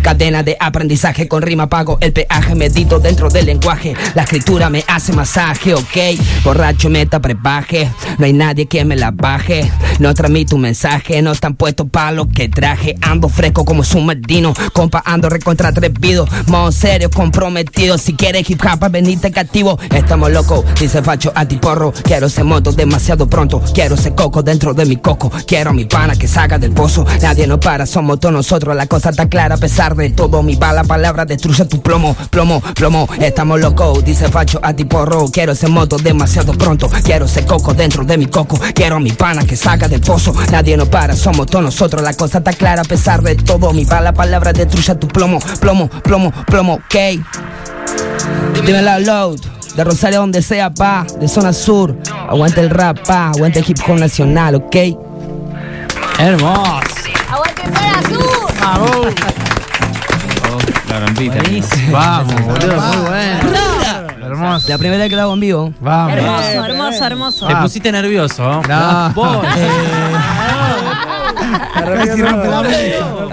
Cadena 0.02 0.42
de 0.42 0.56
aprendizaje 0.58 1.28
con 1.28 1.42
rima 1.42 1.68
pago 1.68 1.98
el 2.00 2.12
peaje, 2.12 2.54
medito 2.54 2.98
dentro 2.98 3.28
del 3.28 3.46
lenguaje. 3.46 3.94
La 4.14 4.22
escritura 4.22 4.69
me 4.70 4.84
hace 4.86 5.12
masaje, 5.12 5.74
ok. 5.74 5.96
Borracho 6.44 6.88
meta 6.88 7.20
prepaje, 7.20 7.90
no 8.18 8.24
hay 8.24 8.32
nadie 8.32 8.66
que 8.66 8.84
me 8.84 8.96
la 8.96 9.10
baje. 9.10 9.70
No 9.98 10.14
transmito 10.14 10.56
un 10.56 10.62
mensaje, 10.62 11.20
no 11.20 11.32
están 11.32 11.54
puestos 11.54 11.88
para 11.90 12.12
lo 12.12 12.28
que 12.28 12.48
traje. 12.48 12.94
Ando 13.02 13.28
fresco 13.28 13.64
como 13.64 13.84
submarino, 13.84 14.54
compa, 14.72 15.02
ando 15.04 15.28
recontra 15.28 15.68
atrevido. 15.68 16.26
Modo 16.46 16.72
serio, 16.72 17.10
comprometido. 17.10 17.98
Si 17.98 18.14
quieres 18.14 18.48
hip 18.48 18.62
hop, 18.64 18.90
venite 18.90 19.30
cativo. 19.30 19.78
Estamos 19.94 20.30
locos, 20.30 20.64
dice 20.78 21.02
Facho 21.02 21.32
antiporro. 21.34 21.92
Quiero 22.02 22.28
ese 22.28 22.44
moto 22.44 22.72
demasiado 22.72 23.28
pronto. 23.28 23.62
Quiero 23.74 23.96
ese 23.96 24.14
coco 24.14 24.42
dentro 24.42 24.72
de 24.72 24.86
mi 24.86 24.96
coco. 24.96 25.30
Quiero 25.46 25.70
a 25.70 25.72
mi 25.72 25.84
pana 25.84 26.16
que 26.16 26.28
salga 26.28 26.58
del 26.58 26.72
pozo. 26.72 27.04
Nadie 27.20 27.46
nos 27.46 27.58
para, 27.58 27.84
somos 27.86 28.20
todos 28.20 28.32
nosotros. 28.32 28.74
La 28.76 28.86
cosa 28.86 29.10
está 29.10 29.28
clara 29.28 29.56
a 29.56 29.58
pesar 29.58 29.94
de 29.96 30.10
todo. 30.10 30.42
Mi 30.42 30.56
bala 30.56 30.84
palabra 30.84 31.26
destruye 31.26 31.64
tu 31.66 31.82
plomo, 31.82 32.16
plomo, 32.30 32.60
plomo. 32.74 33.08
Estamos 33.20 33.60
locos, 33.60 34.04
dice 34.04 34.28
Facho 34.28 34.59
antiporro. 34.62 35.26
Quiero 35.30 35.52
ese 35.52 35.68
moto 35.68 35.96
demasiado 35.96 36.52
pronto. 36.54 36.88
Quiero 37.02 37.26
ese 37.26 37.44
coco 37.44 37.74
dentro 37.74 38.04
de 38.04 38.18
mi 38.18 38.26
coco. 38.26 38.58
Quiero 38.74 38.96
a 38.96 39.00
mi 39.00 39.12
pana 39.12 39.44
que 39.44 39.56
salga 39.56 39.88
del 39.88 40.00
pozo. 40.00 40.34
Nadie 40.50 40.76
nos 40.76 40.88
para, 40.88 41.14
somos 41.14 41.46
todos 41.46 41.64
nosotros. 41.64 42.02
La 42.02 42.14
cosa 42.14 42.38
está 42.38 42.52
clara 42.52 42.82
a 42.82 42.84
pesar 42.84 43.22
de 43.22 43.36
todo. 43.36 43.72
Mi 43.72 43.84
bala 43.84 44.12
palabra 44.12 44.52
destruye 44.52 44.94
tu 44.96 45.08
plomo, 45.08 45.38
plomo, 45.60 45.88
plomo, 45.88 46.32
plomo, 46.46 46.74
ok. 46.74 46.96
Dime 48.64 48.82
la 48.82 48.98
load. 48.98 49.40
De 49.76 49.84
Rosario 49.84 50.18
donde 50.18 50.42
sea, 50.42 50.70
pa, 50.70 51.06
de 51.20 51.28
zona 51.28 51.52
sur. 51.52 51.96
Aguante 52.28 52.60
el 52.60 52.70
rap, 52.70 52.98
pa, 53.06 53.28
aguante 53.28 53.60
el 53.60 53.64
hip 53.68 53.78
hop 53.86 53.98
nacional, 53.98 54.56
ok. 54.56 54.76
Hermoso. 56.18 56.80
¡Aguante 57.30 57.62
zona 57.62 58.02
sur! 58.08 58.50
Oh, 60.52 60.58
la 60.88 61.00
rampita. 61.00 61.36
Vamos, 61.92 62.34
boludo, 62.42 62.80
muy 62.80 62.96
bueno. 63.08 63.79
Hermoso. 64.30 64.68
La 64.68 64.78
primera 64.78 65.02
vez 65.02 65.10
que 65.10 65.16
lo 65.16 65.22
hago 65.22 65.34
en 65.34 65.40
vivo. 65.40 65.72
Vamos. 65.80 66.12
Hermoso, 66.16 66.64
hermoso, 66.64 67.04
hermoso. 67.04 67.46
Te 67.46 67.56
pusiste 67.56 67.92
nervioso. 67.92 68.62
¿no? 68.62 69.10
Vos. 69.14 69.46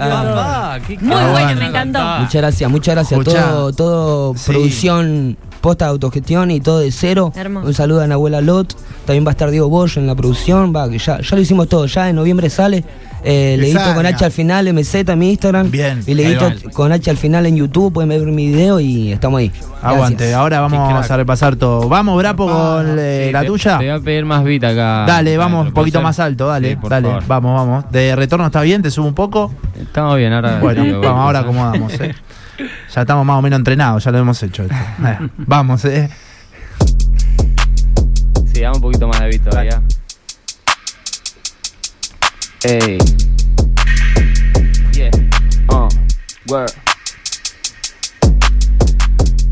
Ah, 0.00 0.76
Papá, 0.76 0.78
qué 0.86 0.98
Muy 1.00 1.16
bueno, 1.32 1.60
me 1.60 1.66
encantó. 1.66 1.98
muchas 2.20 2.34
gracias, 2.34 2.70
muchas 2.70 2.94
gracias. 2.94 3.24
Todo, 3.24 3.72
todo 3.72 4.34
producción 4.46 5.36
posta 5.60 5.86
de 5.86 5.90
autogestión 5.92 6.50
y 6.50 6.60
todo 6.60 6.80
de 6.80 6.90
cero. 6.92 7.32
Hermoso. 7.34 7.66
Un 7.66 7.74
saludo 7.74 8.02
a 8.02 8.06
Nahuela 8.06 8.40
Lot. 8.40 8.76
También 9.06 9.24
va 9.26 9.30
a 9.30 9.32
estar 9.32 9.50
Diego 9.50 9.68
Bosch 9.68 9.96
en 9.96 10.06
la 10.06 10.14
producción. 10.14 10.74
Va, 10.74 10.88
que 10.88 10.98
ya, 10.98 11.20
ya 11.20 11.36
lo 11.36 11.40
hicimos 11.42 11.68
todo. 11.68 11.86
Ya 11.86 12.08
en 12.10 12.16
noviembre 12.16 12.50
sale. 12.50 12.84
Eh, 13.24 13.56
Leíto 13.58 13.80
con. 13.94 14.06
H 14.06 14.24
al 14.24 14.30
final, 14.30 14.72
MZ 14.72 14.94
en 14.94 15.18
mi 15.18 15.30
Instagram. 15.30 15.70
Bien. 15.70 16.02
Y 16.06 16.14
va. 16.34 16.54
con 16.72 16.92
H 16.92 17.10
al 17.10 17.16
final 17.16 17.46
en 17.46 17.56
YouTube. 17.56 17.92
Pueden 17.92 18.08
ver 18.10 18.20
mi 18.22 18.46
video 18.46 18.78
y 18.80 19.10
estamos 19.12 19.38
ahí. 19.40 19.50
Aguante, 19.82 20.16
Gracias. 20.24 20.34
ahora 20.38 20.56
Qué 20.56 20.60
vamos 20.76 21.10
a 21.10 21.16
repasar 21.16 21.56
todo. 21.56 21.88
Vamos, 21.88 22.16
Brapo, 22.18 22.46
con 22.46 22.96
eh, 22.98 23.24
Sí, 23.26 23.32
la 23.32 23.40
te- 23.40 23.46
tuya. 23.48 23.78
Te 23.78 23.84
voy 23.90 24.00
a 24.00 24.00
pedir 24.00 24.24
más 24.24 24.44
beat 24.44 24.62
acá. 24.64 25.04
Dale, 25.06 25.36
vamos 25.36 25.64
¿Lo 25.64 25.68
un 25.70 25.74
poquito 25.74 26.00
más 26.00 26.18
alto, 26.20 26.46
dale, 26.48 26.70
Sí, 26.70 26.76
por 26.76 26.90
dale, 26.90 27.08
favor. 27.08 27.24
vamos, 27.26 27.54
vamos. 27.66 27.92
De 27.92 28.14
retorno 28.14 28.46
está 28.46 28.60
bien, 28.62 28.82
te 28.82 28.90
subo 28.90 29.06
un 29.08 29.14
poco. 29.14 29.52
Estamos 29.80 30.16
bien, 30.16 30.32
ahora. 30.32 30.58
Bueno, 30.60 30.82
vamos, 31.00 31.20
ahora 31.20 31.38
acomodamos, 31.40 31.92
eh. 32.00 32.14
Ya 32.58 33.02
estamos 33.02 33.24
más 33.24 33.38
o 33.38 33.42
menos 33.42 33.58
entrenados, 33.58 34.02
ya 34.02 34.10
lo 34.10 34.18
hemos 34.18 34.42
hecho 34.42 34.64
esto. 34.64 34.74
Vamos, 35.38 35.84
eh. 35.84 36.10
Sí, 38.52 38.60
dame 38.60 38.76
un 38.76 38.82
poquito 38.82 39.06
más 39.06 39.20
de 39.20 39.28
beat 39.28 39.42
todavía. 39.44 39.82
Ey. 42.64 42.98
Yeah. 44.92 45.10
Uh. 45.68 45.88
Word. 46.48 46.72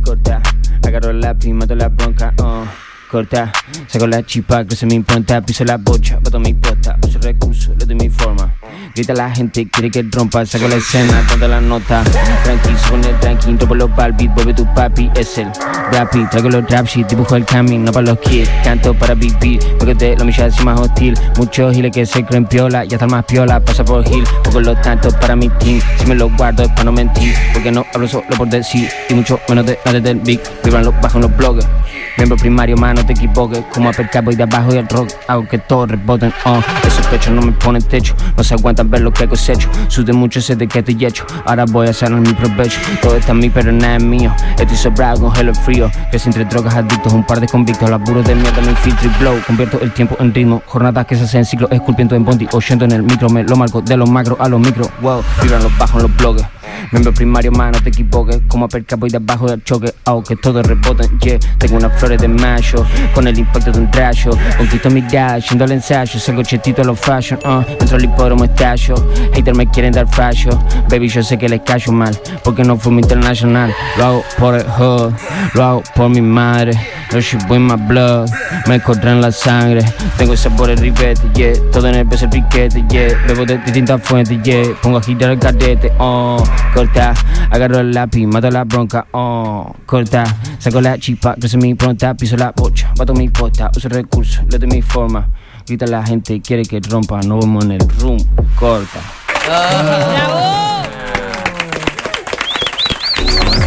Corta. 0.04 0.42
Agarro 0.84 1.10
el 1.10 1.20
lápiz, 1.20 1.52
mato 1.52 1.76
la 1.76 1.88
bronca. 1.88 2.34
Uh. 2.38 2.64
Corta. 3.10 3.52
Saco 3.86 4.08
la 4.08 4.24
chipa 4.24 4.64
se 4.68 4.86
me 4.86 4.94
impronta. 4.94 5.40
Piso 5.40 5.64
la 5.64 5.76
bocha, 5.76 6.18
boto 6.18 6.40
mi 6.40 6.52
pota. 6.54 6.98
Recursos, 7.26 7.74
le 7.76 7.86
doy 7.86 7.96
mi 7.96 8.08
forma. 8.08 8.54
Grita 8.94 9.12
la 9.12 9.28
gente, 9.34 9.68
quiere 9.68 9.90
que 9.90 10.04
rompa, 10.12 10.46
saco 10.46 10.68
la 10.68 10.76
escena, 10.76 11.26
toda 11.28 11.48
la 11.48 11.60
nota. 11.60 12.04
Tranqui, 12.44 12.70
con 12.88 13.02
el 13.02 13.18
tranqui, 13.18 13.52
por 13.66 13.76
los 13.76 13.94
balbis, 13.96 14.32
vuelve 14.32 14.54
tu 14.54 14.64
papi, 14.74 15.10
es 15.16 15.36
el 15.38 15.48
rapi. 15.90 16.24
Traigo 16.30 16.50
los 16.50 16.70
rap 16.70 16.86
shit, 16.86 17.04
dibujo 17.08 17.34
el 17.34 17.44
camino 17.44 17.90
para 17.90 18.06
los 18.06 18.20
kids. 18.20 18.48
Canto 18.62 18.94
para 18.94 19.14
vivir, 19.14 19.58
porque 19.76 19.94
de 19.96 20.16
la 20.16 20.22
milla 20.22 20.46
es 20.46 20.60
más 20.62 20.78
hostil. 20.78 21.18
Muchos 21.36 21.74
giles 21.74 21.90
que 21.90 22.06
se 22.06 22.24
creen 22.24 22.46
piola, 22.46 22.84
ya 22.84 22.94
están 22.94 23.10
más 23.10 23.24
piola, 23.24 23.58
pasa 23.58 23.84
por 23.84 24.04
gil. 24.08 24.22
Poco 24.44 24.60
lo 24.60 24.76
tanto 24.76 25.10
para 25.18 25.34
mi 25.34 25.48
team, 25.48 25.80
si 25.98 26.06
me 26.06 26.14
lo 26.14 26.30
guardo 26.30 26.62
es 26.62 26.68
para 26.68 26.84
no 26.84 26.92
mentir. 26.92 27.34
Porque 27.52 27.72
no 27.72 27.84
hablo 27.92 28.06
solo 28.06 28.24
por 28.36 28.48
decir, 28.48 28.88
y 29.08 29.14
mucho 29.14 29.40
menos 29.48 29.66
de 29.66 29.76
nadie 29.84 30.00
del 30.00 30.20
big. 30.20 30.40
Vivan 30.62 30.84
los 30.84 30.94
bajos 31.00 31.20
los 31.20 31.36
bloggers. 31.36 31.66
Miembro 32.16 32.38
primario, 32.38 32.76
mano, 32.76 33.04
te 33.04 33.12
equivoques. 33.12 33.62
Como 33.72 33.90
apercar 33.90 34.24
voy 34.24 34.34
de 34.34 34.44
abajo 34.44 34.74
y 34.74 34.78
el 34.78 34.88
rock. 34.88 35.10
Hago 35.28 35.46
que 35.46 35.58
todos 35.58 35.90
reboten, 35.90 36.32
oh. 36.46 36.60
Esos 36.86 37.06
pechos 37.08 37.32
no 37.32 37.42
me 37.42 37.52
ponen 37.52 37.82
techo. 37.82 38.14
No 38.36 38.42
se 38.42 38.54
aguantan 38.54 38.90
ver 38.90 39.02
lo 39.02 39.12
que 39.12 39.28
cosecho. 39.28 39.68
Sude 39.88 40.12
mucho 40.12 40.38
ese 40.38 40.56
de 40.56 40.66
que 40.66 40.78
estoy 40.78 41.04
hecho. 41.04 41.26
Ahora 41.44 41.66
voy 41.66 41.88
a 41.88 41.92
sanar 41.92 42.20
mi 42.20 42.32
provecho. 42.32 42.80
Todo 43.02 43.16
está 43.16 43.32
en 43.32 43.40
mí, 43.40 43.50
pero 43.50 43.70
nada 43.70 43.96
es 43.96 44.02
mío. 44.02 44.34
Estoy 44.58 44.76
sobrado 44.76 45.20
con 45.20 45.32
gelo 45.34 45.54
frío. 45.54 45.90
Que 46.10 46.18
si 46.18 46.28
entre 46.28 46.46
drogas 46.46 46.74
adictos, 46.74 47.12
un 47.12 47.24
par 47.24 47.40
de 47.40 47.48
convictos. 47.48 47.90
Laburos 47.90 48.26
de 48.26 48.34
mierda, 48.34 48.62
me 48.62 48.70
infiltro 48.70 49.10
y 49.10 49.20
blow. 49.20 49.34
Convierto 49.46 49.78
el 49.82 49.92
tiempo 49.92 50.16
en 50.18 50.32
ritmo. 50.32 50.62
Jornadas 50.66 51.06
que 51.06 51.16
se 51.16 51.24
hacen 51.24 51.40
en 51.40 51.44
ciclo. 51.44 51.68
Esculpiendo 51.70 52.16
en 52.16 52.24
bondi. 52.24 52.48
Oyendo 52.52 52.86
en 52.86 52.92
el 52.92 53.02
micro. 53.02 53.28
Me 53.28 53.42
lo 53.42 53.56
marco 53.56 53.82
de 53.82 53.96
los 53.96 54.08
macros 54.08 54.40
a 54.40 54.48
los 54.48 54.58
micros. 54.58 54.88
Wow. 55.02 55.22
Vibran 55.42 55.62
los 55.62 55.76
bajos 55.76 55.96
en 55.96 56.08
los 56.08 56.16
blogs. 56.16 56.55
Miembro 56.92 57.12
primario, 57.12 57.52
mano, 57.52 57.80
te 57.82 57.90
equivoques. 57.90 58.40
Como 58.48 58.66
apercar 58.66 58.98
voy 58.98 59.10
de 59.10 59.18
abajo 59.18 59.48
del 59.48 59.62
choque. 59.64 59.92
Hago 60.04 60.22
que 60.22 60.36
todo 60.36 60.62
reboten, 60.62 61.18
yeah. 61.20 61.38
Tengo 61.58 61.76
unas 61.76 61.98
flores 61.98 62.20
de 62.20 62.28
mayo. 62.28 62.84
Con 63.14 63.26
el 63.26 63.38
impacto 63.38 63.72
de 63.72 63.80
un 63.80 63.90
trayo. 63.90 64.30
Conquisto 64.56 64.90
mi 64.90 65.02
gas, 65.02 65.48
yendo 65.48 65.64
al 65.64 65.72
ensayo. 65.72 66.18
Salgo 66.18 66.42
chetito 66.42 66.82
a 66.82 66.84
los 66.84 66.98
fashion, 66.98 67.38
uh. 67.44 67.62
Entro 67.80 67.96
al 67.96 68.04
hipódromo 68.04 68.44
estallo. 68.44 68.94
Hater 69.34 69.54
me 69.54 69.66
quieren 69.68 69.92
dar 69.92 70.08
fallo. 70.08 70.50
Baby, 70.88 71.08
yo 71.08 71.22
sé 71.22 71.38
que 71.38 71.48
les 71.48 71.60
callo 71.62 71.92
mal. 71.92 72.18
Porque 72.44 72.62
no 72.64 72.76
fumo 72.76 73.00
internacional. 73.00 73.74
Lo 73.98 74.04
hago 74.04 74.24
por 74.38 74.54
el 74.54 74.64
hood. 74.64 75.12
Lo 75.54 75.64
hago 75.64 75.82
por 75.94 76.08
mi 76.08 76.20
madre. 76.20 76.72
No 77.12 77.20
shit 77.20 77.40
with 77.48 77.60
my 77.60 77.76
blood. 77.76 78.28
Me 78.66 78.80
cortan 78.80 79.20
la 79.20 79.30
sangre. 79.30 79.80
Tengo 80.18 80.36
sabor 80.36 80.70
el 80.70 80.78
ribete, 80.78 81.22
yeah. 81.34 81.52
Todo 81.72 81.88
en 81.88 81.94
el 81.96 82.06
peso 82.06 82.24
el 82.24 82.30
piquete, 82.30 82.84
yeah. 82.88 83.16
Bebo 83.26 83.44
de 83.44 83.58
distintas 83.58 84.02
fuentes, 84.02 84.42
yeah. 84.42 84.64
Pongo 84.82 84.98
a 84.98 85.02
girar 85.02 85.30
el 85.30 85.38
cadete, 85.38 85.92
oh. 85.98 86.42
Corta, 86.74 87.14
agarro 87.50 87.80
el 87.80 87.92
lápiz, 87.92 88.26
mato 88.26 88.50
la 88.50 88.64
bronca, 88.64 89.06
oh. 89.12 89.74
Corta, 89.86 90.24
saco 90.58 90.80
la 90.80 90.98
chispa, 90.98 91.34
crece 91.34 91.56
mi 91.56 91.74
pronta, 91.74 92.14
piso 92.14 92.36
la 92.36 92.52
bocha. 92.54 92.92
Bato 92.96 93.14
mi 93.14 93.28
posta, 93.30 93.70
uso 93.74 93.88
recursos, 93.88 94.44
le 94.50 94.58
doy 94.58 94.68
mi 94.68 94.82
forma. 94.82 95.28
Grita 95.66 95.86
la 95.86 96.04
gente, 96.06 96.40
quiere 96.40 96.62
que 96.64 96.80
rompa, 96.80 97.20
no 97.22 97.38
vemos 97.38 97.64
en 97.64 97.72
el 97.72 97.88
room. 98.00 98.18
Corta. 98.58 99.00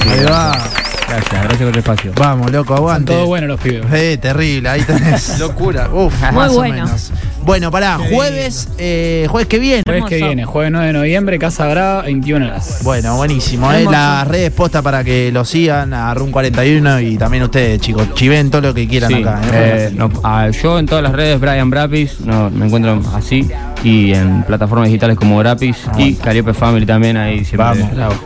Ahí 0.09 0.23
va. 0.25 0.57
Gracias, 1.07 1.41
gracias 1.43 1.57
por 1.59 1.69
el 1.69 1.77
espacio. 1.77 2.12
Vamos, 2.15 2.51
loco, 2.51 2.75
aguante. 2.75 3.12
Todo 3.12 3.25
bueno 3.25 3.47
los 3.47 3.59
pibes. 3.59 3.85
Eh, 3.91 4.17
terrible, 4.21 4.69
ahí 4.69 4.81
tenés. 4.83 5.39
Locura. 5.39 5.89
Uf, 5.91 6.13
Muy 6.21 6.31
más 6.31 6.53
bueno. 6.53 6.83
o 6.83 6.85
menos. 6.85 7.12
Bueno, 7.45 7.71
pará, 7.71 7.97
jueves, 7.97 8.69
eh, 8.78 9.25
jueves 9.30 9.47
que 9.47 9.58
viene. 9.60 9.84
Jueves 9.86 10.06
que 10.06 10.17
viene, 10.17 10.45
jueves 10.45 10.71
9 10.71 10.88
de 10.88 10.93
noviembre, 10.93 11.39
Casa 11.39 11.67
Brava, 11.67 12.04
21 12.04 12.45
horas. 12.45 12.80
Bueno, 12.84 13.15
buenísimo. 13.17 13.71
Eh. 13.71 13.86
Las 13.89 14.28
redes 14.28 14.52
postas 14.52 14.84
para 14.84 15.04
que 15.04 15.32
lo 15.32 15.43
sigan 15.45 15.93
a 15.93 16.13
Run41 16.13 17.02
y 17.12 17.17
también 17.17 17.43
ustedes, 17.43 17.82
chicos. 17.82 18.13
Chiven 18.13 18.52
todo 18.52 18.62
lo 18.62 18.73
que 18.73 18.88
quieran 18.88 19.10
Sí, 19.12 19.21
acá. 19.23 19.41
eh, 19.52 19.89
¿eh? 19.89 19.93
no, 19.95 20.12
ah, 20.23 20.49
yo 20.49 20.78
en 20.78 20.86
todas 20.86 21.04
las 21.04 21.13
redes, 21.13 21.39
Brian 21.39 21.69
Brapis, 21.69 22.19
no, 22.21 22.49
me 22.52 22.65
encuentro 22.67 23.02
así. 23.15 23.49
Y 23.84 24.13
en 24.13 24.43
plataformas 24.43 24.88
digitales 24.88 25.17
como 25.17 25.38
Brapis 25.39 25.78
y 25.97 26.13
Cariope 26.15 26.54
Family 26.54 26.86
también, 26.86 27.17
ahí 27.17 27.45
siempre. 27.45 27.58
Vamos. 27.95 28.19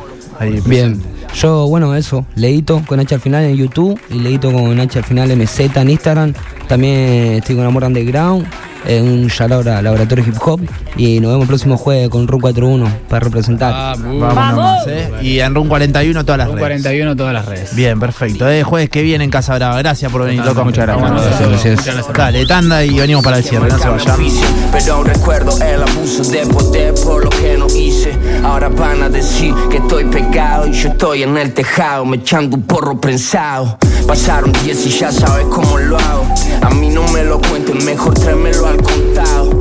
Ahí, 0.44 0.62
Bien. 0.66 1.02
Yo, 1.36 1.68
bueno, 1.68 1.96
eso, 1.96 2.26
Leito 2.36 2.84
con 2.86 3.00
H 3.00 3.16
al 3.16 3.22
final 3.22 3.44
en 3.44 3.56
YouTube 3.56 4.00
y 4.12 4.20
Leito 4.20 4.52
con 4.52 4.80
H 4.80 5.00
al 5.00 5.06
final 5.06 5.36
MZ 5.36 5.60
en 5.78 5.90
Instagram. 5.90 6.34
También 6.68 7.34
estoy 7.34 7.56
con 7.56 7.66
Amor 7.66 7.84
Underground, 7.86 8.46
eh, 8.86 9.02
un 9.02 9.28
shout 9.28 9.52
a 9.68 9.82
Laboratorio 9.82 10.24
Hip 10.28 10.36
Hop. 10.46 10.62
Y 10.96 11.20
nos 11.20 11.32
vemos 11.32 11.44
el 11.44 11.48
próximo 11.48 11.76
jueves 11.78 12.10
con 12.10 12.28
Ru 12.28 12.40
41 12.40 12.88
para 13.10 13.22
representar. 13.22 13.74
Vamos 13.98 14.20
Vamos. 14.22 14.56
nomás, 14.56 14.88
¿eh? 14.88 15.10
Y 15.24 15.40
en 15.40 15.56
Run 15.56 15.68
41 15.70 16.24
todas 16.24 16.38
las 16.38 16.48
Un 16.50 16.54
redes. 16.58 16.82
41 16.84 17.16
todas 17.16 17.34
las 17.34 17.46
redes. 17.48 17.76
Bien, 17.76 18.00
perfecto. 18.00 18.48
Eh, 18.48 18.62
jueves 18.64 18.90
que 18.92 19.02
viene 19.02 19.24
en 19.24 19.32
Casa 19.32 19.56
Brava. 19.56 19.76
Gracias 19.80 20.12
por 20.12 20.24
venir, 20.26 20.46
loco. 20.46 20.64
muchas 20.64 20.86
gracias. 20.86 21.04
Vamos, 21.10 21.24
Gracias, 21.26 21.50
gracias. 21.50 21.76
Muchas 21.80 21.96
gracias. 21.96 22.16
Dale, 22.18 22.46
tanda 22.46 22.86
y 22.86 22.96
venimos 23.00 23.24
para 23.24 23.38
el 23.38 23.44
cierre. 23.44 23.70
No 23.70 23.80
se 23.80 23.90
vayan. 23.90 24.12
oficio, 24.12 24.46
pero 24.72 25.04
recuerdo 25.04 25.58
el 25.64 25.82
abuso 25.82 26.24
de 26.32 26.46
poder 26.46 26.94
por 27.04 27.24
lo 27.24 27.30
que 27.32 27.58
no 27.58 27.66
hice. 27.76 28.03
Ahora 28.44 28.70
van 28.70 29.02
a 29.02 29.10
decir 29.10 29.54
que 29.70 29.78
estoy 29.78 30.06
pegado 30.06 30.68
y 30.68 30.74
yo 30.74 30.90
estoy 30.90 31.24
en 31.24 31.38
el 31.38 31.54
tejado, 31.54 32.06
me 32.06 32.18
echando 32.18 32.58
un 32.58 32.64
porro 32.64 33.00
prensado. 33.00 33.78
Pasaron 34.08 34.52
10 34.64 34.86
y 34.86 34.90
ya 34.90 35.12
sabes 35.12 35.46
cómo 35.50 35.78
lo 35.78 35.98
hago. 35.98 36.26
A 36.62 36.70
mí 36.72 36.90
no 36.90 37.08
me 37.10 37.24
lo 37.24 37.40
cuenten, 37.40 37.84
mejor 37.86 38.14
tráemelo 38.14 38.68
al 38.68 38.82
contado. 38.82 39.58